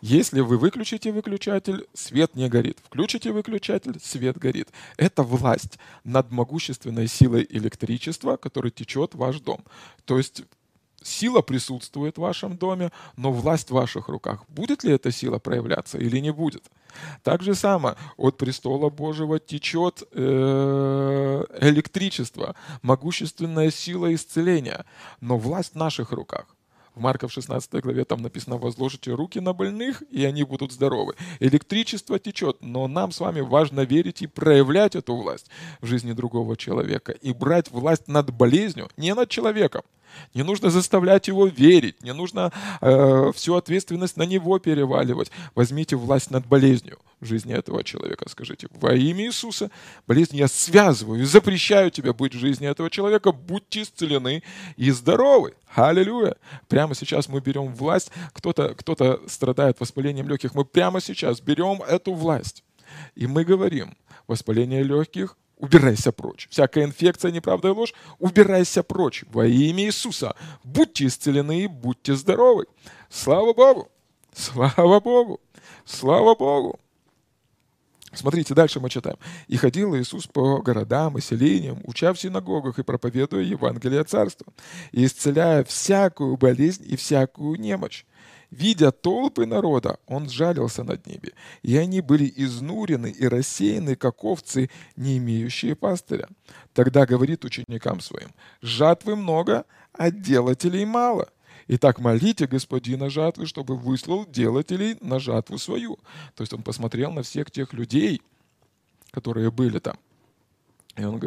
Если 0.01 0.39
вы 0.41 0.57
выключите 0.57 1.11
выключатель, 1.11 1.87
свет 1.93 2.35
не 2.35 2.49
горит. 2.49 2.79
Включите 2.83 3.31
выключатель, 3.31 3.99
свет 4.01 4.37
горит. 4.37 4.69
Это 4.97 5.23
власть 5.23 5.77
над 6.03 6.31
могущественной 6.31 7.07
силой 7.07 7.45
электричества, 7.49 8.37
который 8.37 8.71
течет 8.71 9.13
в 9.13 9.17
ваш 9.17 9.39
дом. 9.39 9.63
То 10.05 10.17
есть 10.17 10.43
сила 11.03 11.41
присутствует 11.41 12.17
в 12.17 12.21
вашем 12.21 12.57
доме, 12.57 12.91
но 13.17 13.31
власть 13.31 13.69
в 13.69 13.73
ваших 13.73 14.07
руках. 14.07 14.43
Будет 14.47 14.83
ли 14.83 14.91
эта 14.93 15.11
сила 15.11 15.39
проявляться 15.39 15.97
или 15.97 16.19
не 16.19 16.31
будет? 16.31 16.63
Так 17.23 17.43
же 17.43 17.55
само 17.55 17.95
от 18.17 18.37
престола 18.37 18.89
Божьего 18.89 19.39
течет 19.39 20.03
э, 20.11 21.45
электричество, 21.61 22.55
могущественная 22.81 23.71
сила 23.71 24.13
исцеления, 24.13 24.85
но 25.21 25.37
власть 25.37 25.73
в 25.73 25.77
наших 25.77 26.11
руках. 26.11 26.45
В 26.95 26.99
Марка 26.99 27.27
в 27.27 27.31
16 27.31 27.81
главе 27.81 28.05
там 28.05 28.21
написано 28.21 28.57
«возложите 28.57 29.13
руки 29.13 29.39
на 29.39 29.53
больных, 29.53 30.03
и 30.09 30.25
они 30.25 30.43
будут 30.43 30.71
здоровы». 30.71 31.15
Электричество 31.39 32.19
течет, 32.19 32.57
но 32.61 32.87
нам 32.87 33.11
с 33.11 33.19
вами 33.19 33.41
важно 33.41 33.81
верить 33.81 34.21
и 34.21 34.27
проявлять 34.27 34.95
эту 34.95 35.15
власть 35.15 35.49
в 35.81 35.85
жизни 35.85 36.13
другого 36.13 36.57
человека 36.57 37.11
и 37.11 37.33
брать 37.33 37.71
власть 37.71 38.07
над 38.07 38.31
болезнью, 38.31 38.89
не 38.97 39.13
над 39.13 39.29
человеком, 39.29 39.83
не 40.33 40.43
нужно 40.43 40.69
заставлять 40.69 41.27
его 41.27 41.47
верить, 41.47 42.01
не 42.03 42.13
нужно 42.13 42.51
э, 42.81 43.31
всю 43.35 43.55
ответственность 43.55 44.17
на 44.17 44.23
него 44.23 44.59
переваливать. 44.59 45.31
Возьмите 45.55 45.95
власть 45.95 46.31
над 46.31 46.45
болезнью 46.45 46.99
в 47.19 47.25
жизни 47.25 47.53
этого 47.53 47.83
человека. 47.83 48.29
Скажите, 48.29 48.67
во 48.71 48.93
имя 48.93 49.25
Иисуса 49.25 49.71
болезнь 50.07 50.37
я 50.37 50.47
связываю 50.47 51.21
и 51.21 51.25
запрещаю 51.25 51.91
тебе 51.91 52.13
быть 52.13 52.35
в 52.35 52.39
жизни 52.39 52.67
этого 52.67 52.89
человека. 52.89 53.31
Будьте 53.31 53.81
исцелены 53.81 54.43
и 54.77 54.91
здоровы. 54.91 55.53
Аллилуйя. 55.75 56.35
Прямо 56.67 56.95
сейчас 56.95 57.27
мы 57.27 57.41
берем 57.41 57.73
власть. 57.73 58.11
Кто-то 58.33 58.75
кто 58.75 59.21
страдает 59.27 59.79
воспалением 59.79 60.27
легких. 60.27 60.55
Мы 60.55 60.65
прямо 60.65 61.01
сейчас 61.01 61.41
берем 61.41 61.81
эту 61.81 62.13
власть. 62.13 62.63
И 63.15 63.27
мы 63.27 63.43
говорим, 63.43 63.95
воспаление 64.27 64.83
легких 64.83 65.37
убирайся 65.59 66.11
прочь. 66.11 66.47
Всякая 66.49 66.85
инфекция, 66.85 67.31
неправда 67.31 67.67
и 67.67 67.71
ложь, 67.71 67.93
убирайся 68.17 68.81
прочь. 68.81 69.23
Во 69.31 69.45
имя 69.45 69.83
Иисуса. 69.83 70.35
Будьте 70.63 71.05
исцелены 71.05 71.63
и 71.63 71.67
будьте 71.67 72.15
здоровы. 72.15 72.65
Слава 73.09 73.53
Богу! 73.53 73.91
Слава 74.33 74.99
Богу! 74.99 75.39
Слава 75.85 76.33
Богу! 76.35 76.79
Смотрите, 78.11 78.55
дальше 78.55 78.79
мы 78.79 78.89
читаем. 78.89 79.17
«И 79.47 79.55
ходил 79.57 79.95
Иисус 79.95 80.25
по 80.25 80.61
городам 80.61 81.17
и 81.17 81.21
селениям, 81.21 81.79
уча 81.83 82.11
в 82.11 82.19
синагогах 82.19 82.79
и 82.79 82.83
проповедуя 82.83 83.43
Евангелие 83.43 84.03
Царства, 84.03 84.51
и 84.91 85.05
исцеляя 85.05 85.63
всякую 85.63 86.35
болезнь 86.37 86.85
и 86.87 86.95
всякую 86.95 87.59
немощь. 87.59 88.05
Видя 88.51 88.91
толпы 88.91 89.45
народа, 89.45 89.99
он 90.07 90.27
сжалился 90.27 90.83
над 90.83 91.05
ними, 91.05 91.33
и 91.61 91.77
они 91.77 92.01
были 92.01 92.31
изнурены 92.35 93.11
и 93.11 93.27
рассеяны, 93.27 93.95
как 93.95 94.23
овцы, 94.23 94.71
не 94.95 95.17
имеющие 95.19 95.75
пастыря. 95.75 96.27
Тогда 96.73 97.05
говорит 97.05 97.45
ученикам 97.45 97.99
своим, 97.99 98.29
«Жатвы 98.61 99.15
много, 99.15 99.65
а 99.93 100.09
делателей 100.09 100.85
мало». 100.85 101.29
Итак, 101.67 101.99
молите 101.99 102.47
господина 102.47 103.11
жатвы, 103.11 103.45
чтобы 103.45 103.77
выслал 103.77 104.25
делателей 104.25 104.97
на 105.01 105.19
жатву 105.19 105.59
свою. 105.59 105.99
То 106.35 106.41
есть 106.41 106.51
он 106.51 106.63
посмотрел 106.63 107.11
на 107.11 107.21
всех 107.21 107.51
тех 107.51 107.73
людей, 107.73 108.23
которые 109.11 109.51
были 109.51 109.77
там. 109.77 109.95
И 110.97 111.03
он, 111.03 111.21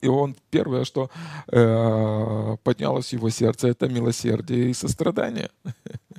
и 0.00 0.08
он 0.08 0.36
первое, 0.50 0.84
что 0.84 1.10
э, 1.46 2.56
поднялось 2.64 3.10
в 3.10 3.12
его 3.12 3.30
сердце, 3.30 3.68
это 3.68 3.88
милосердие 3.88 4.70
и 4.70 4.74
сострадание. 4.74 5.50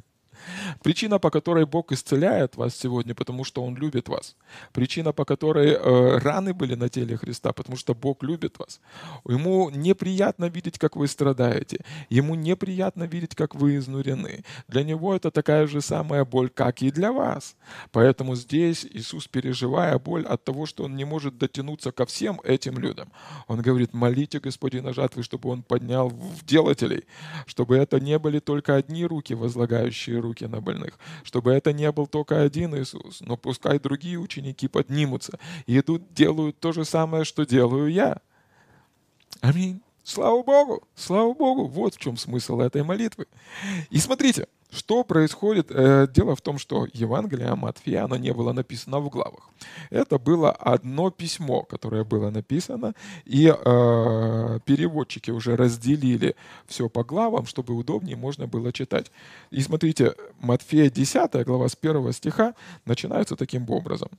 Причина, 0.84 1.20
по 1.20 1.30
которой 1.30 1.66
Бог 1.66 1.92
исцеляет 1.92 2.56
вас 2.56 2.76
сегодня, 2.76 3.16
потому 3.16 3.44
что 3.44 3.64
Он 3.64 3.76
любит 3.76 4.10
вас. 4.10 4.36
Причина, 4.74 5.14
по 5.14 5.26
которой 5.26 5.72
э, 5.72 6.18
раны 6.18 6.54
были 6.54 6.76
на 6.76 6.90
теле 6.90 7.18
Христа, 7.18 7.54
потому 7.54 7.78
что 7.78 7.94
Бог 7.94 8.24
любит 8.24 8.60
вас. 8.60 8.82
Ему 9.26 9.70
неприятно 9.70 10.46
видеть, 10.46 10.78
как 10.78 10.96
вы 10.96 11.08
страдаете. 11.08 11.80
Ему 12.10 12.36
неприятно 12.36 13.04
видеть, 13.04 13.36
как 13.36 13.56
вы 13.56 13.78
изнурены. 13.78 14.44
Для 14.68 14.84
Него 14.84 15.16
это 15.16 15.32
такая 15.32 15.68
же 15.68 15.82
самая 15.82 16.26
боль, 16.26 16.50
как 16.50 16.82
и 16.82 16.92
для 16.92 17.12
вас. 17.12 17.56
Поэтому 17.92 18.36
здесь 18.36 18.86
Иисус, 18.86 19.28
переживая 19.28 19.98
боль 20.00 20.26
от 20.26 20.44
того, 20.44 20.66
что 20.66 20.84
Он 20.84 20.96
не 20.96 21.06
может 21.06 21.38
дотянуться 21.38 21.92
ко 21.92 22.06
всем 22.06 22.42
этим 22.44 22.78
людям, 22.78 23.10
Он 23.48 23.62
говорит, 23.62 23.94
молите 23.94 24.40
Господина 24.40 24.94
жатвы, 24.94 25.24
чтобы 25.24 25.50
Он 25.50 25.64
поднял 25.64 26.10
в 26.10 26.46
делателей, 26.46 27.06
чтобы 27.46 27.78
это 27.78 28.00
не 28.00 28.20
были 28.20 28.40
только 28.40 28.76
одни 28.76 29.06
руки, 29.06 29.34
возлагающие 29.34 30.20
руки 30.20 30.35
руки 30.36 30.46
на 30.48 30.62
больных, 30.62 31.00
чтобы 31.24 31.54
это 31.54 31.74
не 31.74 31.92
был 31.92 32.08
только 32.08 32.42
один 32.42 32.76
Иисус, 32.76 33.22
но 33.22 33.38
пускай 33.38 33.80
другие 33.80 34.18
ученики 34.18 34.68
поднимутся 34.68 35.40
и 35.66 35.80
идут, 35.80 36.14
делают 36.14 36.60
то 36.60 36.74
же 36.74 36.86
самое, 36.86 37.24
что 37.24 37.46
делаю 37.46 37.92
я. 37.92 38.18
Аминь. 39.42 39.82
Слава 40.06 40.44
Богу, 40.44 40.84
слава 40.94 41.34
Богу, 41.34 41.66
вот 41.66 41.96
в 41.96 41.98
чем 41.98 42.16
смысл 42.16 42.60
этой 42.60 42.84
молитвы. 42.84 43.26
И 43.90 43.98
смотрите, 43.98 44.48
что 44.70 45.04
происходит? 45.04 45.72
Э, 45.72 46.08
дело 46.08 46.36
в 46.36 46.42
том, 46.42 46.60
что 46.60 46.86
Евангелие 46.94 47.56
Матфея, 47.56 48.04
оно 48.04 48.16
не 48.16 48.32
было 48.32 48.54
написано 48.54 49.00
в 49.00 49.10
главах. 49.10 49.50
Это 49.90 50.20
было 50.20 50.52
одно 50.52 51.10
письмо, 51.10 51.64
которое 51.64 52.04
было 52.04 52.30
написано, 52.30 52.94
и 53.26 53.48
э, 53.48 54.60
переводчики 54.64 55.32
уже 55.32 55.56
разделили 55.56 56.36
все 56.68 56.88
по 56.88 57.04
главам, 57.04 57.48
чтобы 57.48 57.74
удобнее 57.74 58.16
можно 58.16 58.46
было 58.46 58.72
читать. 58.72 59.12
И 59.50 59.60
смотрите, 59.62 60.14
Матфея 60.40 60.92
10 60.92 61.46
глава 61.48 61.68
с 61.68 61.76
1 61.82 62.14
стиха 62.14 62.54
начинается 62.86 63.36
таким 63.36 63.68
образом. 63.72 64.10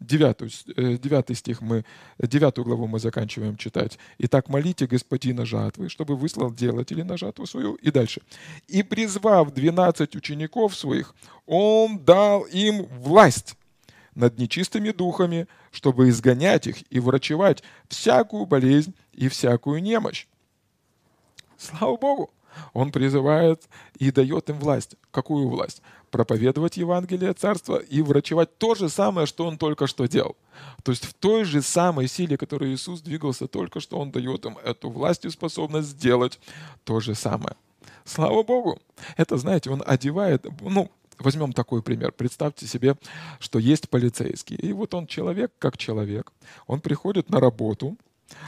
9, 0.00 1.00
9 1.00 1.30
э, 1.30 1.34
стих 1.34 1.60
мы, 1.60 1.84
9 2.18 2.58
главу 2.58 2.86
мы 2.86 3.00
заканчиваем 3.00 3.56
читать. 3.56 3.98
«Итак, 4.18 4.48
молите 4.48 4.86
господина 4.86 5.44
жатвы, 5.44 5.88
чтобы 5.88 6.16
выслал 6.16 6.52
делателей 6.52 7.02
на 7.02 7.16
жатву 7.16 7.46
свою». 7.46 7.74
И 7.74 7.90
дальше. 7.90 8.22
«И 8.68 8.82
призвав 8.82 9.52
12 9.52 10.14
учеников 10.16 10.76
своих, 10.76 11.14
он 11.46 11.98
дал 11.98 12.42
им 12.42 12.84
власть 12.86 13.56
над 14.14 14.38
нечистыми 14.38 14.90
духами, 14.90 15.48
чтобы 15.72 16.08
изгонять 16.08 16.66
их 16.66 16.76
и 16.92 17.00
врачевать 17.00 17.62
всякую 17.88 18.46
болезнь 18.46 18.94
и 19.12 19.28
всякую 19.28 19.82
немощь». 19.82 20.26
Слава 21.56 21.96
Богу! 21.96 22.30
Он 22.72 22.92
призывает 22.92 23.68
и 23.98 24.10
дает 24.10 24.50
им 24.50 24.58
власть. 24.58 24.96
Какую 25.10 25.48
власть? 25.48 25.82
Проповедовать 26.10 26.76
Евангелие 26.76 27.32
Царства 27.32 27.76
и 27.76 28.02
врачевать 28.02 28.56
то 28.58 28.74
же 28.74 28.88
самое, 28.88 29.26
что 29.26 29.46
он 29.46 29.58
только 29.58 29.86
что 29.86 30.06
делал. 30.06 30.36
То 30.82 30.92
есть 30.92 31.04
в 31.04 31.14
той 31.14 31.44
же 31.44 31.62
самой 31.62 32.08
силе, 32.08 32.36
которой 32.36 32.72
Иисус 32.72 33.00
двигался 33.00 33.46
только 33.46 33.80
что, 33.80 33.98
он 33.98 34.10
дает 34.10 34.44
им 34.46 34.58
эту 34.58 34.90
власть 34.90 35.24
и 35.24 35.30
способность 35.30 35.88
сделать 35.88 36.40
то 36.84 37.00
же 37.00 37.14
самое. 37.14 37.56
Слава 38.04 38.42
Богу! 38.42 38.80
Это, 39.16 39.36
знаете, 39.36 39.70
он 39.70 39.82
одевает, 39.86 40.46
ну, 40.60 40.90
Возьмем 41.18 41.52
такой 41.52 41.82
пример. 41.82 42.12
Представьте 42.12 42.66
себе, 42.66 42.96
что 43.40 43.58
есть 43.58 43.88
полицейский. 43.88 44.56
И 44.56 44.72
вот 44.72 44.94
он 44.94 45.06
человек 45.06 45.52
как 45.58 45.76
человек. 45.76 46.32
Он 46.66 46.80
приходит 46.80 47.28
на 47.28 47.40
работу, 47.40 47.96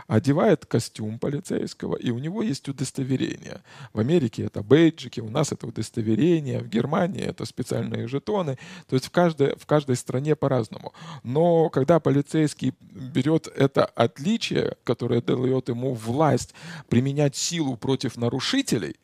одевает 0.07 0.67
костюм 0.67 1.19
полицейского, 1.19 1.97
и 1.97 2.11
у 2.11 2.19
него 2.19 2.43
есть 2.43 2.69
удостоверение. 2.69 3.63
В 3.93 4.01
Америке 4.01 4.45
это 4.45 4.63
бейджики, 4.63 5.21
у 5.21 5.31
нас 5.31 5.53
это 5.53 5.67
удостоверение, 5.67 6.61
в 6.61 6.69
Германии 6.69 7.23
это 7.23 7.45
специальные 7.45 8.09
жетоны. 8.09 8.59
То 8.89 8.97
есть 8.97 9.07
в 9.07 9.11
каждой, 9.11 9.57
в 9.57 9.67
каждой 9.67 9.97
стране 9.97 10.37
по-разному. 10.37 10.93
Но 11.23 11.71
когда 11.71 12.01
полицейский 12.01 12.75
берет 12.81 13.47
это 13.47 13.85
отличие, 13.85 14.77
которое 14.85 15.21
дает 15.21 15.69
ему 15.69 15.95
власть 15.95 16.55
применять 16.89 17.37
силу 17.37 17.77
против 17.77 18.17
нарушителей, 18.17 18.97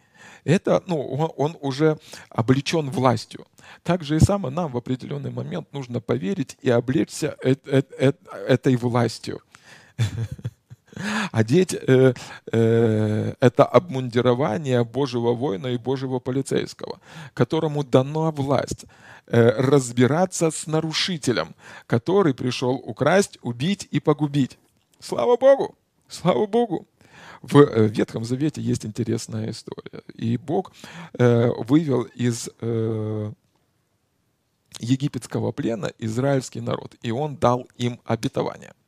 это, 0.44 0.82
ну, 0.86 1.00
он, 1.36 1.56
уже 1.60 1.98
облечен 2.30 2.90
властью. 2.90 3.46
Так 3.82 4.04
же 4.04 4.16
и 4.16 4.20
само 4.20 4.48
нам 4.48 4.70
в 4.70 4.76
определенный 4.76 5.30
момент 5.30 5.72
нужно 5.72 6.00
поверить 6.00 6.56
и 6.62 6.70
облечься 6.70 7.36
э 7.42 7.56
э 7.66 7.82
э 7.98 8.12
этой 8.46 8.76
властью. 8.76 9.40
одеть 11.32 11.74
э, 11.74 12.14
э, 12.52 13.34
это 13.40 13.64
обмундирование 13.64 14.84
Божьего 14.84 15.32
воина 15.34 15.68
и 15.68 15.78
Божьего 15.78 16.18
полицейского, 16.18 17.00
которому 17.34 17.84
дана 17.84 18.30
власть 18.30 18.86
э, 19.26 19.50
разбираться 19.60 20.50
с 20.50 20.66
нарушителем, 20.66 21.54
который 21.86 22.34
пришел 22.34 22.74
украсть, 22.74 23.38
убить 23.42 23.88
и 23.90 24.00
погубить. 24.00 24.58
Слава 25.00 25.36
Богу! 25.36 25.74
Слава 26.08 26.46
Богу! 26.46 26.86
В 27.42 27.58
э, 27.58 27.88
Ветхом 27.88 28.24
Завете 28.24 28.60
есть 28.60 28.86
интересная 28.86 29.50
история. 29.50 30.02
И 30.14 30.36
Бог 30.36 30.72
э, 31.18 31.50
вывел 31.58 32.02
из 32.02 32.48
э, 32.60 33.32
египетского 34.80 35.52
плена 35.52 35.92
израильский 35.98 36.60
народ, 36.60 36.94
и 37.02 37.10
Он 37.10 37.36
дал 37.36 37.68
им 37.76 38.00
обетование– 38.04 38.72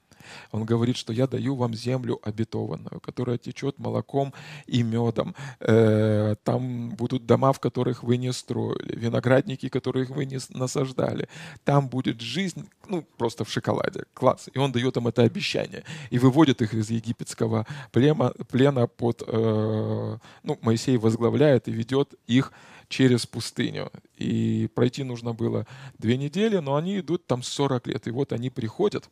он 0.52 0.64
говорит, 0.64 0.96
что 0.96 1.12
я 1.12 1.26
даю 1.26 1.54
вам 1.54 1.74
землю 1.74 2.20
обетованную, 2.22 3.00
которая 3.00 3.38
течет 3.38 3.78
молоком 3.78 4.32
и 4.66 4.82
медом. 4.82 5.34
Э, 5.60 6.34
там 6.44 6.90
будут 6.90 7.26
дома, 7.26 7.52
в 7.52 7.60
которых 7.60 8.02
вы 8.02 8.16
не 8.16 8.32
строили, 8.32 8.96
виноградники, 8.96 9.68
которых 9.68 10.10
вы 10.10 10.24
не 10.24 10.38
насаждали. 10.50 11.28
Там 11.64 11.88
будет 11.88 12.20
жизнь, 12.20 12.68
ну, 12.88 13.04
просто 13.16 13.44
в 13.44 13.50
шоколаде. 13.50 14.04
Класс. 14.14 14.48
И 14.52 14.58
он 14.58 14.72
дает 14.72 14.96
им 14.96 15.08
это 15.08 15.22
обещание. 15.22 15.84
И 16.10 16.18
выводит 16.18 16.62
их 16.62 16.74
из 16.74 16.90
египетского 16.90 17.66
плена, 17.92 18.32
плена 18.50 18.86
под... 18.86 19.22
Э, 19.26 20.18
ну, 20.42 20.58
Моисей 20.62 20.96
возглавляет 20.96 21.68
и 21.68 21.72
ведет 21.72 22.14
их 22.26 22.52
через 22.88 23.26
пустыню. 23.26 23.90
И 24.16 24.68
пройти 24.74 25.04
нужно 25.04 25.34
было 25.34 25.66
две 25.98 26.16
недели, 26.16 26.56
но 26.58 26.76
они 26.76 27.00
идут 27.00 27.26
там 27.26 27.42
40 27.42 27.86
лет. 27.86 28.06
И 28.06 28.10
вот 28.10 28.32
они 28.32 28.50
приходят 28.50 29.08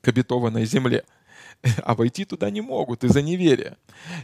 к 0.00 0.08
обетованной 0.08 0.64
земле. 0.64 1.04
А 1.84 1.94
войти 1.94 2.24
туда 2.24 2.50
не 2.50 2.60
могут 2.60 3.04
из-за 3.04 3.20
неверия. 3.20 3.76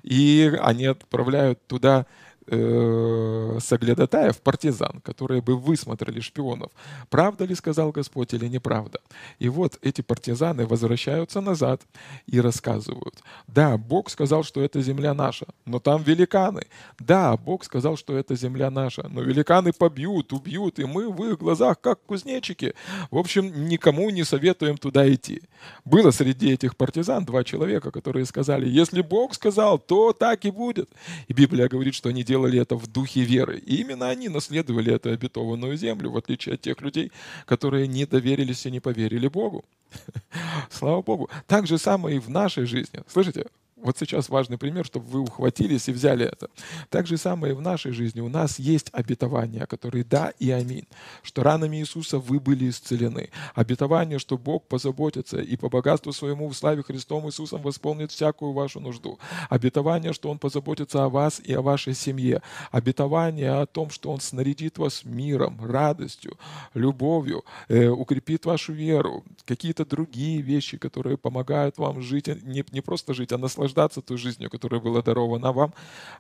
И 0.03 0.57
они 0.61 0.87
отправляют 0.87 1.67
туда 1.67 2.07
э, 2.47 3.59
соглядатаев, 3.61 4.41
партизан, 4.41 5.01
которые 5.03 5.41
бы 5.41 5.57
высмотрели 5.57 6.21
шпионов, 6.21 6.71
правда 7.11 7.45
ли 7.45 7.55
сказал 7.55 7.93
Господь 7.93 8.35
или 8.35 8.47
неправда. 8.49 9.01
И 9.39 9.49
вот 9.49 9.79
эти 9.83 10.03
партизаны 10.03 10.67
возвращаются 10.67 11.41
назад 11.41 11.83
и 12.27 12.41
рассказывают. 12.41 13.23
Да, 13.47 13.77
Бог 13.77 14.11
сказал, 14.11 14.45
что 14.45 14.61
эта 14.61 14.81
земля 14.83 15.15
наша, 15.15 15.47
но 15.65 15.79
там 15.79 16.03
великаны. 16.03 16.67
Да, 16.99 17.37
Бог 17.37 17.65
сказал, 17.65 17.97
что 17.97 18.17
эта 18.17 18.35
земля 18.37 18.71
наша, 18.71 19.09
но 19.09 19.23
великаны 19.23 19.73
побьют, 19.73 20.33
убьют, 20.33 20.79
и 20.79 20.85
мы 20.85 21.11
в 21.11 21.25
их 21.25 21.39
глазах 21.39 21.81
как 21.81 22.03
кузнечики. 22.07 22.75
В 23.11 23.19
общем, 23.19 23.69
никому 23.69 24.11
не 24.11 24.25
советуем 24.25 24.77
туда 24.77 25.13
идти. 25.13 25.43
Было 25.85 26.11
среди 26.11 26.53
этих 26.53 26.77
партизан 26.77 27.25
два 27.25 27.45
человека, 27.45 27.91
которые 27.91 28.27
сказали, 28.27 28.69
если 28.69 29.03
Бог 29.03 29.35
сказал, 29.35 29.79
то 29.79 30.13
так 30.13 30.45
и 30.45 30.51
будет. 30.51 30.91
И 31.29 31.33
Библия 31.33 31.69
говорит, 31.69 31.95
что 31.95 32.09
они 32.09 32.23
делали 32.23 32.34
делали 32.35 32.61
это 32.61 32.75
в 32.77 32.87
духе 32.87 33.21
веры. 33.21 33.59
И 33.59 33.81
именно 33.83 34.09
они 34.09 34.29
наследовали 34.29 34.93
эту 34.93 35.11
обетованную 35.11 35.77
землю, 35.77 36.11
в 36.11 36.17
отличие 36.17 36.55
от 36.55 36.61
тех 36.61 36.83
людей, 36.83 37.13
которые 37.47 37.87
не 37.89 38.07
доверились 38.07 38.67
и 38.67 38.71
не 38.71 38.81
поверили 38.81 39.29
Богу. 39.29 39.65
Слава 40.71 41.03
Богу. 41.03 41.31
Так 41.47 41.67
же 41.67 41.79
самое 41.79 42.17
и 42.17 42.21
в 42.21 42.29
нашей 42.29 42.67
жизни. 42.67 43.01
Слышите? 43.09 43.45
Вот 43.85 43.99
сейчас 43.99 44.31
важный 44.31 44.57
пример, 44.57 44.87
чтобы 44.87 45.07
вы 45.09 45.21
ухватились 45.21 45.91
и 45.91 45.93
взяли 45.93 46.25
это. 46.25 46.49
Так 46.89 47.07
же 47.07 47.19
самое 47.19 47.53
и 47.53 47.57
в 47.57 47.61
нашей 47.61 47.93
жизни. 47.93 48.23
У 48.23 48.31
нас 48.31 48.59
есть 48.59 48.89
обетования, 48.93 49.67
которые 49.67 50.05
да 50.05 50.33
и 50.39 50.51
аминь. 50.51 50.89
Что 51.23 51.43
ранами 51.43 51.77
Иисуса 51.77 52.19
вы 52.19 52.41
были 52.41 52.71
исцелены. 52.71 53.29
Обетование, 53.55 54.19
что 54.19 54.39
Бог 54.39 54.67
позаботится 54.69 55.39
и 55.39 55.57
по 55.57 55.69
богатству 55.69 56.13
своему 56.13 56.49
в 56.49 56.57
славе 56.57 56.83
Христом 56.83 57.29
Иисусом 57.29 57.61
восполнит 57.61 58.11
всякую 58.11 58.53
вашу 58.53 58.81
нужду. 58.81 59.19
Обетование, 59.51 60.15
что 60.15 60.31
Он 60.31 60.39
позаботится 60.39 61.05
о 61.05 61.11
вас 61.11 61.39
и 61.45 61.53
о 61.53 61.61
вашей 61.61 61.93
семье. 61.93 62.41
Обетование 62.71 63.51
о 63.51 63.67
том, 63.67 63.91
что 63.91 64.11
Он 64.11 64.21
снарядит 64.21 64.79
вас 64.79 65.05
миром, 65.05 65.61
радостью, 65.63 66.39
любовью, 66.73 67.45
э, 67.69 67.89
укрепит 67.89 68.47
вашу 68.47 68.73
веру. 68.73 69.25
Какие-то 69.45 69.85
другие 69.85 70.41
вещи, 70.41 70.79
которые 70.79 71.19
помогают 71.19 71.77
вам 71.77 72.01
жить, 72.01 72.29
не, 72.29 72.65
не 72.73 72.81
просто 72.81 73.13
жить, 73.13 73.33
а 73.33 73.37
наслаждаться 73.37 73.74
наслаждаться 73.75 74.01
той 74.01 74.17
жизнью, 74.17 74.51
которая 74.51 74.81
была 74.81 75.03
дарована 75.03 75.53
вам 75.53 75.73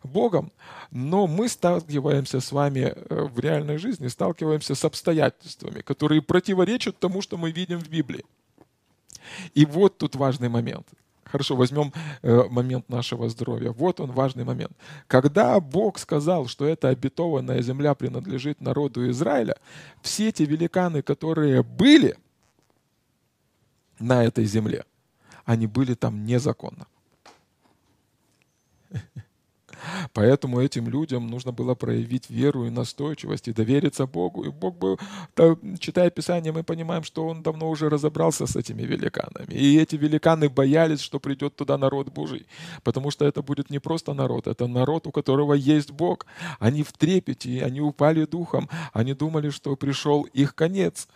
Богом. 0.03 0.51
Но 0.90 1.27
мы 1.27 1.49
сталкиваемся 1.49 2.40
с 2.40 2.53
вами 2.53 2.93
э, 2.95 3.29
в 3.35 3.40
реальной 3.40 3.79
жизни, 3.79 4.09
сталкиваемся 4.09 4.75
с 4.75 4.85
обстоятельствами, 4.85 5.83
которые 5.83 6.21
противоречат 6.21 6.99
тому, 6.99 7.23
что 7.23 7.37
мы 7.37 7.53
видим 7.53 7.79
в 7.79 7.88
Библии. 7.88 8.25
И 9.57 9.67
вот 9.67 9.99
тут 9.99 10.17
важный 10.17 10.49
момент. 10.49 10.87
Хорошо, 11.25 11.57
возьмем 11.57 11.93
э, 12.23 12.49
момент 12.51 12.88
нашего 12.88 13.29
здоровья. 13.29 13.71
Вот 13.71 14.01
он 14.01 14.12
важный 14.12 14.45
момент. 14.45 14.73
Когда 15.07 15.61
Бог 15.61 15.99
сказал, 15.99 16.49
что 16.49 16.64
эта 16.64 16.90
обетованная 16.90 17.62
земля 17.62 17.95
принадлежит 17.95 18.61
народу 18.61 19.11
Израиля, 19.11 19.55
все 20.03 20.29
эти 20.29 20.45
великаны, 20.47 21.03
которые 21.03 21.62
были 21.62 22.17
на 24.01 24.25
этой 24.25 24.45
земле, 24.47 24.85
они 25.47 25.67
были 25.67 25.95
там 25.95 26.27
незаконно. 26.27 26.87
Поэтому 30.12 30.61
этим 30.61 30.88
людям 30.88 31.26
нужно 31.26 31.52
было 31.52 31.74
проявить 31.74 32.30
веру 32.30 32.66
и 32.66 32.70
настойчивость 32.70 33.48
и 33.48 33.52
довериться 33.52 34.07
Богу. 34.07 34.44
И 34.44 34.50
Бог 34.50 34.78
был, 34.78 34.98
читая 35.78 36.11
Писание, 36.11 36.52
мы 36.52 36.62
понимаем, 36.62 37.04
что 37.04 37.26
Он 37.26 37.42
давно 37.42 37.70
уже 37.70 37.88
разобрался 37.88 38.46
с 38.46 38.57
этими 38.57 38.83
великанами. 38.83 39.52
И 39.52 39.78
эти 39.78 39.96
великаны 39.96 40.48
боялись, 40.48 41.00
что 41.00 41.20
придет 41.20 41.57
туда 41.57 41.78
народ 41.78 42.09
Божий. 42.09 42.46
Потому 42.83 43.11
что 43.11 43.24
это 43.24 43.42
будет 43.42 43.70
не 43.70 43.78
просто 43.78 44.14
народ, 44.14 44.46
это 44.46 44.66
народ, 44.66 45.07
у 45.07 45.12
которого 45.12 45.54
есть 45.54 45.90
Бог. 45.90 46.26
Они 46.59 46.83
в 46.83 46.92
трепете, 46.92 47.64
они 47.64 47.80
упали 47.80 48.24
духом, 48.24 48.68
они 48.92 49.14
думали, 49.14 49.50
что 49.50 49.76
пришел 49.76 50.22
их 50.22 50.54
конец. 50.54 51.09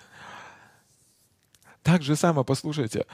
Так 1.89 2.03
же 2.03 2.17
само, 2.17 2.45
послушайте, 2.45 3.07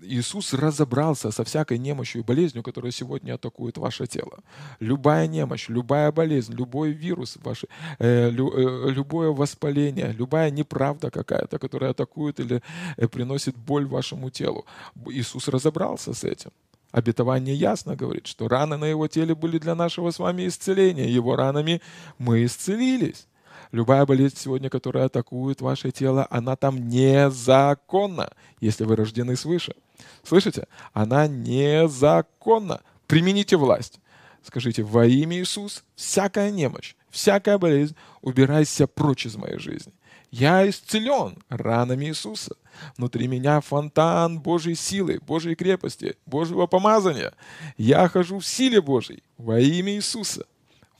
Иисус 0.00 0.54
разобрался 0.54 1.30
со 1.30 1.44
всякой 1.44 1.76
немощью 1.76 2.22
и 2.22 2.24
болезнью, 2.24 2.62
которая 2.62 2.90
сегодня 2.90 3.34
атакует 3.34 3.76
ваше 3.76 4.06
тело. 4.06 4.38
Любая 4.80 5.26
немощь, 5.26 5.68
любая 5.68 6.10
болезнь, 6.12 6.54
любой 6.54 6.92
вирус, 6.92 7.36
ваше, 7.44 7.66
э, 7.98 8.30
лю, 8.30 8.50
э, 8.56 8.90
любое 8.90 9.28
воспаление, 9.32 10.12
любая 10.18 10.50
неправда 10.50 11.10
какая-то, 11.10 11.58
которая 11.58 11.90
атакует 11.90 12.40
или 12.40 12.62
э, 12.96 13.06
приносит 13.06 13.54
боль 13.54 13.84
вашему 13.86 14.30
телу. 14.30 14.64
Иисус 15.10 15.48
разобрался 15.48 16.14
с 16.14 16.24
этим. 16.24 16.52
Обетование 16.90 17.54
ясно 17.54 17.96
говорит, 17.96 18.26
что 18.26 18.48
раны 18.48 18.78
на 18.78 18.86
его 18.86 19.08
теле 19.08 19.34
были 19.34 19.58
для 19.58 19.74
нашего 19.74 20.10
с 20.10 20.18
вами 20.18 20.46
исцеления. 20.46 21.16
Его 21.16 21.36
ранами 21.36 21.82
мы 22.18 22.46
исцелились. 22.46 23.26
Любая 23.72 24.04
болезнь 24.04 24.36
сегодня, 24.38 24.68
которая 24.68 25.06
атакует 25.06 25.62
ваше 25.62 25.90
тело, 25.90 26.26
она 26.30 26.56
там 26.56 26.88
незаконна, 26.88 28.30
если 28.60 28.84
вы 28.84 28.96
рождены 28.96 29.34
свыше. 29.34 29.74
Слышите? 30.22 30.68
Она 30.92 31.26
незаконна. 31.26 32.82
Примените 33.06 33.56
власть. 33.56 33.98
Скажите, 34.42 34.82
во 34.82 35.06
имя 35.06 35.40
Иисус, 35.40 35.84
всякая 35.94 36.50
немощь, 36.50 36.94
всякая 37.10 37.56
болезнь, 37.56 37.96
убирайся 38.20 38.86
прочь 38.86 39.24
из 39.24 39.36
моей 39.36 39.58
жизни. 39.58 39.92
Я 40.30 40.68
исцелен 40.68 41.38
ранами 41.48 42.06
Иисуса. 42.06 42.56
Внутри 42.96 43.26
меня 43.26 43.60
фонтан 43.60 44.40
Божьей 44.40 44.74
силы, 44.74 45.20
Божьей 45.26 45.54
крепости, 45.54 46.16
Божьего 46.26 46.66
помазания. 46.66 47.32
Я 47.76 48.08
хожу 48.08 48.38
в 48.38 48.46
силе 48.46 48.82
Божьей 48.82 49.22
во 49.38 49.60
имя 49.60 49.94
Иисуса. 49.94 50.46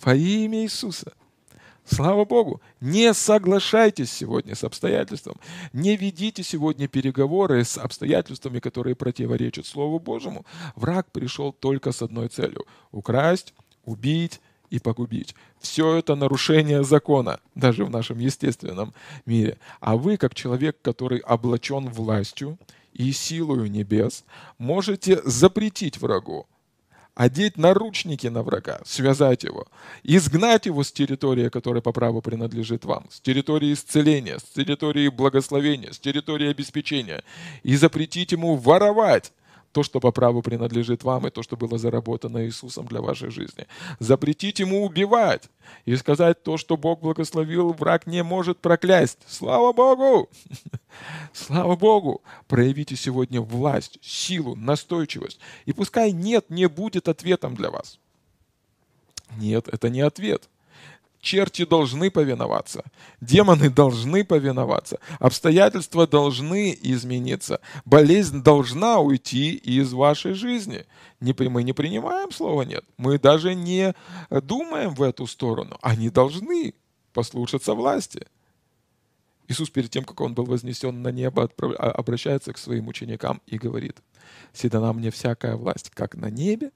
Во 0.03 0.15
имя 0.15 0.63
Иисуса. 0.63 1.13
Слава 1.85 2.25
Богу, 2.25 2.61
не 2.81 3.13
соглашайтесь 3.13 4.11
сегодня 4.11 4.55
с 4.55 4.65
обстоятельством. 4.65 5.37
Не 5.73 5.97
ведите 5.97 6.43
сегодня 6.43 6.87
переговоры 6.89 7.65
с 7.65 7.77
обстоятельствами, 7.77 8.61
которые 8.61 8.95
противоречат 8.95 9.67
Слову 9.67 9.99
Божьему. 9.99 10.47
Враг 10.77 11.11
пришел 11.11 11.53
только 11.53 11.93
с 11.93 12.01
одной 12.01 12.29
целью– 12.29 12.67
украсть, 12.93 13.53
убить 13.85 14.41
и 14.71 14.79
погубить. 14.79 15.35
Все 15.61 15.97
это 15.97 16.15
нарушение 16.15 16.85
закона, 16.85 17.41
даже 17.55 17.85
в 17.85 17.91
нашем 17.91 18.19
естественном 18.19 18.95
мире. 19.27 19.59
А 19.81 19.97
вы, 19.97 20.17
как 20.17 20.35
человек, 20.35 20.79
который 20.83 21.19
облачен 21.19 21.89
властью, 21.89 22.59
и 22.93 23.11
силою 23.13 23.71
небес 23.71 24.25
можете 24.59 25.21
запретить 25.25 25.99
врагу, 25.99 26.47
одеть 27.15 27.59
наручники 27.59 28.27
на 28.27 28.43
врага, 28.43 28.81
связать 28.85 29.45
его, 29.45 29.67
изгнать 30.03 30.67
его 30.67 30.83
с 30.83 30.93
территории, 30.93 31.49
которая 31.49 31.83
по 31.83 31.93
праву 31.93 32.23
принадлежит 32.23 32.85
вам, 32.85 33.07
с 33.11 33.21
территории 33.21 33.73
исцеления, 33.73 34.39
с 34.39 34.43
территории 34.43 35.09
благословения, 35.09 35.93
с 35.93 35.99
территории 35.99 36.51
обеспечения, 36.51 37.23
и 37.63 37.77
запретить 37.77 38.33
ему 38.33 38.57
воровать, 38.57 39.33
то, 39.73 39.83
что 39.83 40.01
по 40.01 40.13
праву 40.13 40.43
принадлежит 40.43 41.03
вам, 41.03 41.27
и 41.27 41.31
то, 41.31 41.43
что 41.43 41.57
было 41.57 41.79
заработано 41.79 42.45
Иисусом 42.47 42.87
для 42.87 43.01
вашей 43.01 43.31
жизни. 43.31 43.67
Запретить 43.99 44.61
ему 44.61 44.85
убивать 44.85 45.49
и 45.85 45.97
сказать 45.97 46.43
то, 46.43 46.57
что 46.57 46.77
Бог 46.77 47.01
благословил, 47.01 47.73
враг 47.73 48.07
не 48.07 48.23
может 48.23 48.59
проклясть. 48.59 49.19
Слава 49.27 49.73
Богу! 49.73 50.29
Слава 51.33 51.77
Богу! 51.77 52.23
Проявите 52.47 52.97
сегодня 52.97 53.41
власть, 53.41 53.99
силу, 54.03 54.55
настойчивость. 54.55 55.41
И 55.65 55.73
пускай 55.73 56.13
нет 56.13 56.51
не 56.51 56.69
будет 56.69 57.09
ответом 57.09 57.55
для 57.55 57.71
вас. 57.71 57.99
Нет, 59.37 59.69
это 59.69 59.89
не 59.89 60.03
ответ 60.03 60.49
черти 61.23 61.65
должны 61.65 62.11
повиноваться, 62.11 62.85
демоны 63.21 63.71
должны 63.71 64.25
повиноваться, 64.25 64.99
обстоятельства 65.21 66.07
должны 66.07 66.77
измениться, 66.83 67.61
болезнь 67.85 68.43
должна 68.43 68.99
уйти 68.99 69.55
из 69.55 69.93
вашей 69.93 70.35
жизни. 70.35 70.85
Мы 71.21 71.63
не 71.63 71.73
принимаем 71.73 72.33
слова 72.33 72.63
«нет», 72.63 72.85
мы 72.99 73.19
даже 73.19 73.55
не 73.55 73.95
думаем 74.31 74.95
в 74.95 75.03
эту 75.03 75.27
сторону. 75.27 75.79
Они 75.81 76.11
должны 76.11 76.75
послушаться 77.15 77.75
власти. 77.75 78.27
Иисус 79.47 79.71
перед 79.71 79.91
тем, 79.91 80.05
как 80.05 80.21
Он 80.21 80.35
был 80.35 80.45
вознесен 80.45 81.03
на 81.03 81.09
небо, 81.09 81.49
а, 81.79 81.91
обращается 81.91 82.53
к 82.53 82.59
своим 82.59 82.89
ученикам 82.89 83.41
и 83.47 83.59
говорит, 83.59 83.99
«Седана 84.53 84.93
мне 84.93 85.11
всякая 85.11 85.57
власть, 85.57 85.91
как 85.91 86.17
на 86.17 86.31
небе, 86.31 86.73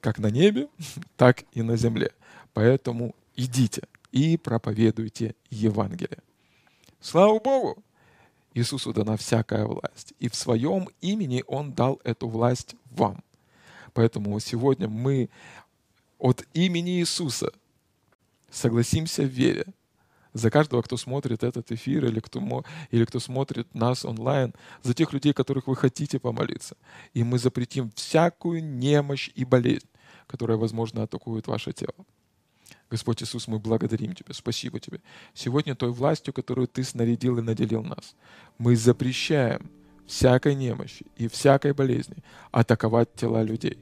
как 0.00 0.18
на 0.18 0.30
небе, 0.30 0.68
так 1.16 1.44
и 1.52 1.62
на 1.62 1.76
земле. 1.76 2.12
Поэтому 2.52 3.14
идите 3.36 3.82
и 4.12 4.36
проповедуйте 4.36 5.34
Евангелие. 5.50 6.18
Слава 7.00 7.38
Богу! 7.38 7.82
Иисусу 8.54 8.94
дана 8.94 9.18
всякая 9.18 9.66
власть, 9.66 10.14
и 10.18 10.30
в 10.30 10.34
своем 10.34 10.88
имени 11.02 11.44
Он 11.46 11.72
дал 11.74 12.00
эту 12.04 12.26
власть 12.26 12.74
вам. 12.86 13.22
Поэтому 13.92 14.40
сегодня 14.40 14.88
мы 14.88 15.28
от 16.18 16.46
имени 16.54 17.00
Иисуса 17.00 17.52
согласимся 18.50 19.22
в 19.22 19.26
вере 19.26 19.66
за 20.32 20.50
каждого, 20.50 20.82
кто 20.82 20.96
смотрит 20.96 21.42
этот 21.42 21.70
эфир 21.72 22.06
или 22.06 22.20
кто, 22.20 22.64
или 22.90 23.04
кто 23.04 23.20
смотрит 23.20 23.74
нас 23.74 24.04
онлайн, 24.04 24.54
за 24.82 24.94
тех 24.94 25.12
людей, 25.12 25.32
которых 25.32 25.66
вы 25.66 25.76
хотите 25.76 26.18
помолиться. 26.18 26.76
И 27.14 27.24
мы 27.24 27.38
запретим 27.38 27.90
всякую 27.94 28.64
немощь 28.64 29.30
и 29.34 29.44
болезнь, 29.44 29.88
которая, 30.26 30.56
возможно, 30.56 31.02
атакует 31.02 31.46
ваше 31.46 31.72
тело. 31.72 31.94
Господь 32.90 33.22
Иисус, 33.22 33.48
мы 33.48 33.58
благодарим 33.58 34.14
Тебя, 34.14 34.32
спасибо 34.32 34.80
Тебе. 34.80 35.00
Сегодня 35.34 35.74
той 35.74 35.90
властью, 35.90 36.32
которую 36.32 36.68
Ты 36.68 36.84
снарядил 36.84 37.38
и 37.38 37.42
наделил 37.42 37.82
нас, 37.82 38.14
мы 38.58 38.76
запрещаем 38.76 39.70
всякой 40.06 40.54
немощи 40.54 41.06
и 41.16 41.28
всякой 41.28 41.72
болезни 41.72 42.16
атаковать 42.52 43.14
тела 43.14 43.42
людей. 43.42 43.78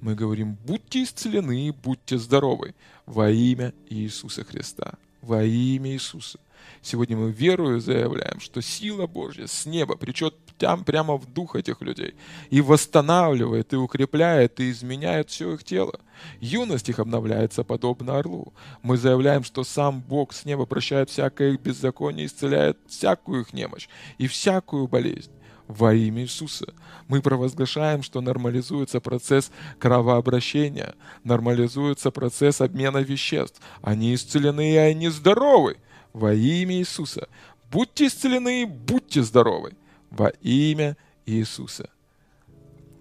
Мы 0.00 0.14
говорим, 0.14 0.56
будьте 0.66 1.02
исцелены, 1.02 1.72
будьте 1.72 2.18
здоровы 2.18 2.74
во 3.06 3.30
имя 3.30 3.72
Иисуса 3.88 4.44
Христа, 4.44 4.94
во 5.20 5.42
имя 5.42 5.92
Иисуса. 5.92 6.38
Сегодня 6.82 7.16
мы 7.16 7.32
верою 7.32 7.80
заявляем, 7.80 8.40
что 8.40 8.60
сила 8.60 9.06
Божья 9.06 9.46
с 9.46 9.66
неба 9.66 9.96
причет 9.96 10.34
там 10.58 10.84
прямо 10.84 11.16
в 11.16 11.26
дух 11.26 11.56
этих 11.56 11.80
людей 11.80 12.14
и 12.50 12.60
восстанавливает, 12.60 13.72
и 13.72 13.76
укрепляет, 13.76 14.60
и 14.60 14.70
изменяет 14.70 15.30
все 15.30 15.54
их 15.54 15.64
тело. 15.64 15.98
Юность 16.40 16.88
их 16.88 16.98
обновляется 16.98 17.64
подобно 17.64 18.18
орлу. 18.18 18.54
Мы 18.82 18.96
заявляем, 18.96 19.44
что 19.44 19.64
сам 19.64 20.00
Бог 20.00 20.32
с 20.32 20.44
неба 20.44 20.64
прощает 20.64 21.10
всякое 21.10 21.52
их 21.52 21.60
беззаконие, 21.60 22.26
исцеляет 22.26 22.78
всякую 22.86 23.42
их 23.42 23.52
немощь 23.52 23.88
и 24.18 24.26
всякую 24.26 24.88
болезнь 24.88 25.30
во 25.68 25.94
имя 25.94 26.22
Иисуса. 26.22 26.72
Мы 27.08 27.22
провозглашаем, 27.22 28.02
что 28.02 28.20
нормализуется 28.20 29.00
процесс 29.00 29.50
кровообращения, 29.78 30.94
нормализуется 31.24 32.10
процесс 32.10 32.60
обмена 32.60 32.98
веществ. 32.98 33.60
Они 33.82 34.14
исцелены 34.14 34.72
и 34.72 34.76
они 34.76 35.08
здоровы 35.08 35.78
во 36.12 36.32
имя 36.32 36.76
Иисуса. 36.76 37.28
Будьте 37.70 38.06
исцелены, 38.06 38.66
будьте 38.66 39.22
здоровы 39.22 39.76
во 40.10 40.28
имя 40.40 40.96
Иисуса. 41.26 41.90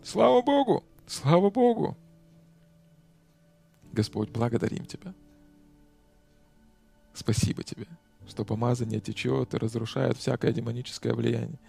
Слава 0.04 0.42
Богу! 0.42 0.84
Слава 1.08 1.50
Богу! 1.50 1.98
Господь, 3.92 4.30
благодарим 4.30 4.86
Тебя. 4.86 5.14
Спасибо 7.14 7.64
Тебе, 7.64 7.88
что 8.28 8.44
помазание 8.44 9.00
течет 9.00 9.54
и 9.54 9.58
разрушает 9.58 10.18
всякое 10.18 10.52
демоническое 10.52 11.14
влияние. 11.14 11.60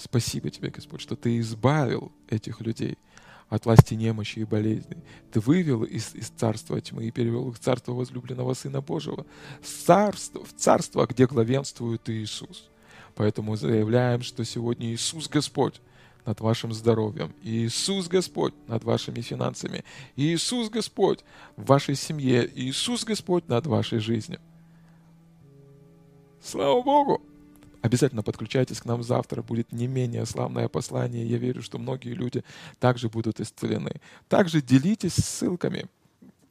Спасибо 0.00 0.50
Тебе, 0.50 0.70
Господь, 0.70 1.00
что 1.00 1.16
Ты 1.16 1.38
избавил 1.38 2.10
этих 2.28 2.60
людей– 2.60 2.98
от 3.50 3.66
власти 3.66 3.94
немощи 3.94 4.38
и 4.38 4.44
болезни. 4.44 4.96
Ты 5.32 5.40
вывел 5.40 5.82
из, 5.82 6.14
из 6.14 6.28
царства 6.28 6.80
тьмы 6.80 7.06
и 7.06 7.10
перевел 7.10 7.50
их 7.50 7.56
в 7.56 7.58
царство 7.58 7.92
возлюбленного 7.92 8.54
Сына 8.54 8.80
Божьего, 8.80 9.26
царство, 9.62 10.44
в 10.44 10.54
царство, 10.54 11.04
где 11.06 11.26
главенствует 11.26 12.08
Иисус. 12.08 12.68
Поэтому 13.16 13.56
заявляем, 13.56 14.22
что 14.22 14.44
сегодня 14.44 14.86
Иисус 14.92 15.28
Господь 15.28 15.80
над 16.24 16.40
вашим 16.40 16.72
здоровьем, 16.72 17.34
Иисус 17.42 18.06
Господь 18.06 18.54
над 18.68 18.84
вашими 18.84 19.20
финансами, 19.20 19.84
Иисус 20.14 20.70
Господь 20.70 21.24
в 21.56 21.64
вашей 21.66 21.96
семье, 21.96 22.48
Иисус 22.54 23.04
Господь 23.04 23.48
над 23.48 23.66
вашей 23.66 23.98
жизнью. 23.98 24.38
Слава 26.40 26.80
Богу! 26.82 27.20
Обязательно 27.82 28.22
подключайтесь 28.22 28.80
к 28.80 28.84
нам 28.84 29.02
завтра, 29.02 29.42
будет 29.42 29.72
не 29.72 29.86
менее 29.86 30.26
славное 30.26 30.68
послание. 30.68 31.26
Я 31.26 31.38
верю, 31.38 31.62
что 31.62 31.78
многие 31.78 32.14
люди 32.14 32.44
также 32.78 33.08
будут 33.08 33.40
исцелены. 33.40 34.00
Также 34.28 34.60
делитесь 34.60 35.14
ссылками 35.14 35.86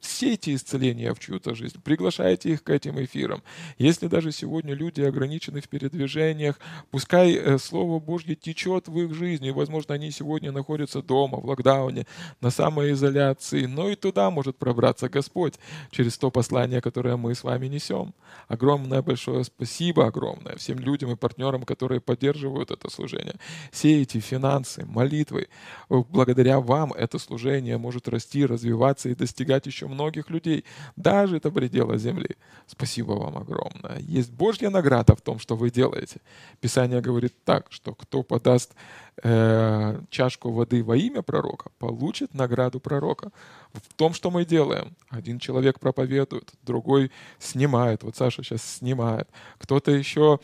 сейте 0.06 0.54
исцеления 0.54 1.12
в 1.14 1.18
чью-то 1.18 1.54
жизнь, 1.54 1.80
приглашайте 1.82 2.50
их 2.50 2.62
к 2.62 2.70
этим 2.70 3.02
эфирам. 3.02 3.42
Если 3.78 4.06
даже 4.06 4.32
сегодня 4.32 4.74
люди 4.74 5.00
ограничены 5.00 5.60
в 5.60 5.68
передвижениях, 5.68 6.58
пускай 6.90 7.34
э, 7.34 7.58
Слово 7.58 8.00
Божье 8.00 8.34
течет 8.34 8.88
в 8.88 8.98
их 9.00 9.14
жизни. 9.14 9.50
Возможно, 9.50 9.94
они 9.94 10.10
сегодня 10.10 10.52
находятся 10.52 11.02
дома, 11.02 11.38
в 11.38 11.46
локдауне, 11.46 12.06
на 12.40 12.50
самоизоляции, 12.50 13.66
но 13.66 13.90
и 13.90 13.96
туда 13.96 14.30
может 14.30 14.56
пробраться 14.56 15.08
Господь 15.08 15.54
через 15.90 16.16
то 16.18 16.30
послание, 16.30 16.80
которое 16.80 17.16
мы 17.16 17.34
с 17.34 17.44
вами 17.44 17.66
несем. 17.66 18.14
Огромное 18.48 19.02
большое 19.02 19.44
спасибо, 19.44 20.06
огромное 20.06 20.56
всем 20.56 20.78
людям 20.78 21.10
и 21.12 21.16
партнерам, 21.16 21.64
которые 21.64 22.00
поддерживают 22.00 22.70
это 22.70 22.90
служение. 22.90 23.34
Все 23.70 24.02
эти 24.02 24.18
финансы, 24.18 24.84
молитвы, 24.86 25.48
благодаря 25.88 26.60
вам 26.60 26.92
это 26.92 27.18
служение 27.18 27.78
может 27.78 28.08
расти, 28.08 28.46
развиваться 28.46 29.08
и 29.08 29.14
достигать 29.14 29.66
еще 29.66 29.86
многих 29.90 30.30
людей, 30.30 30.64
даже 30.96 31.40
до 31.40 31.50
предела 31.50 31.98
земли. 31.98 32.36
Спасибо 32.66 33.12
вам 33.12 33.36
огромное. 33.36 33.98
Есть 33.98 34.32
Божья 34.32 34.70
награда 34.70 35.14
в 35.14 35.20
том, 35.20 35.38
что 35.38 35.56
вы 35.56 35.70
делаете. 35.70 36.20
Писание 36.60 37.00
говорит 37.00 37.34
так, 37.44 37.66
что 37.70 37.94
кто 37.94 38.22
подаст 38.22 38.74
э, 39.22 40.00
чашку 40.10 40.50
воды 40.50 40.82
во 40.82 40.96
имя 40.96 41.22
пророка, 41.22 41.70
получит 41.78 42.34
награду 42.34 42.80
пророка. 42.80 43.30
В 43.72 43.94
том, 43.94 44.14
что 44.14 44.30
мы 44.30 44.44
делаем. 44.44 44.96
Один 45.10 45.38
человек 45.38 45.78
проповедует, 45.78 46.52
другой 46.62 47.10
снимает. 47.38 48.02
Вот 48.02 48.16
Саша 48.16 48.42
сейчас 48.42 48.62
снимает. 48.62 49.28
Кто-то 49.58 49.90
еще 49.90 50.40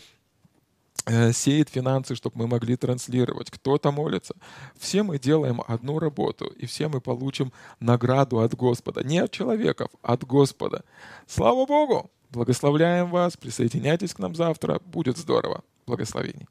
сеет 1.33 1.69
финансы, 1.69 2.15
чтобы 2.15 2.39
мы 2.39 2.47
могли 2.47 2.77
транслировать, 2.77 3.51
кто-то 3.51 3.91
молится. 3.93 4.35
Все 4.79 5.03
мы 5.03 5.19
делаем 5.19 5.63
одну 5.67 5.99
работу, 5.99 6.47
и 6.47 6.67
все 6.67 6.89
мы 6.89 7.01
получим 7.01 7.53
награду 7.81 8.41
от 8.41 8.55
Господа. 8.55 9.05
Не 9.05 9.19
от 9.19 9.31
человеков, 9.31 9.89
от 10.03 10.25
Господа. 10.25 10.85
Слава 11.27 11.67
Богу! 11.67 12.11
Благословляем 12.31 13.11
вас, 13.11 13.37
присоединяйтесь 13.37 14.13
к 14.15 14.19
нам 14.19 14.35
завтра, 14.35 14.81
будет 14.85 15.17
здорово. 15.17 15.63
Благословений. 15.87 16.49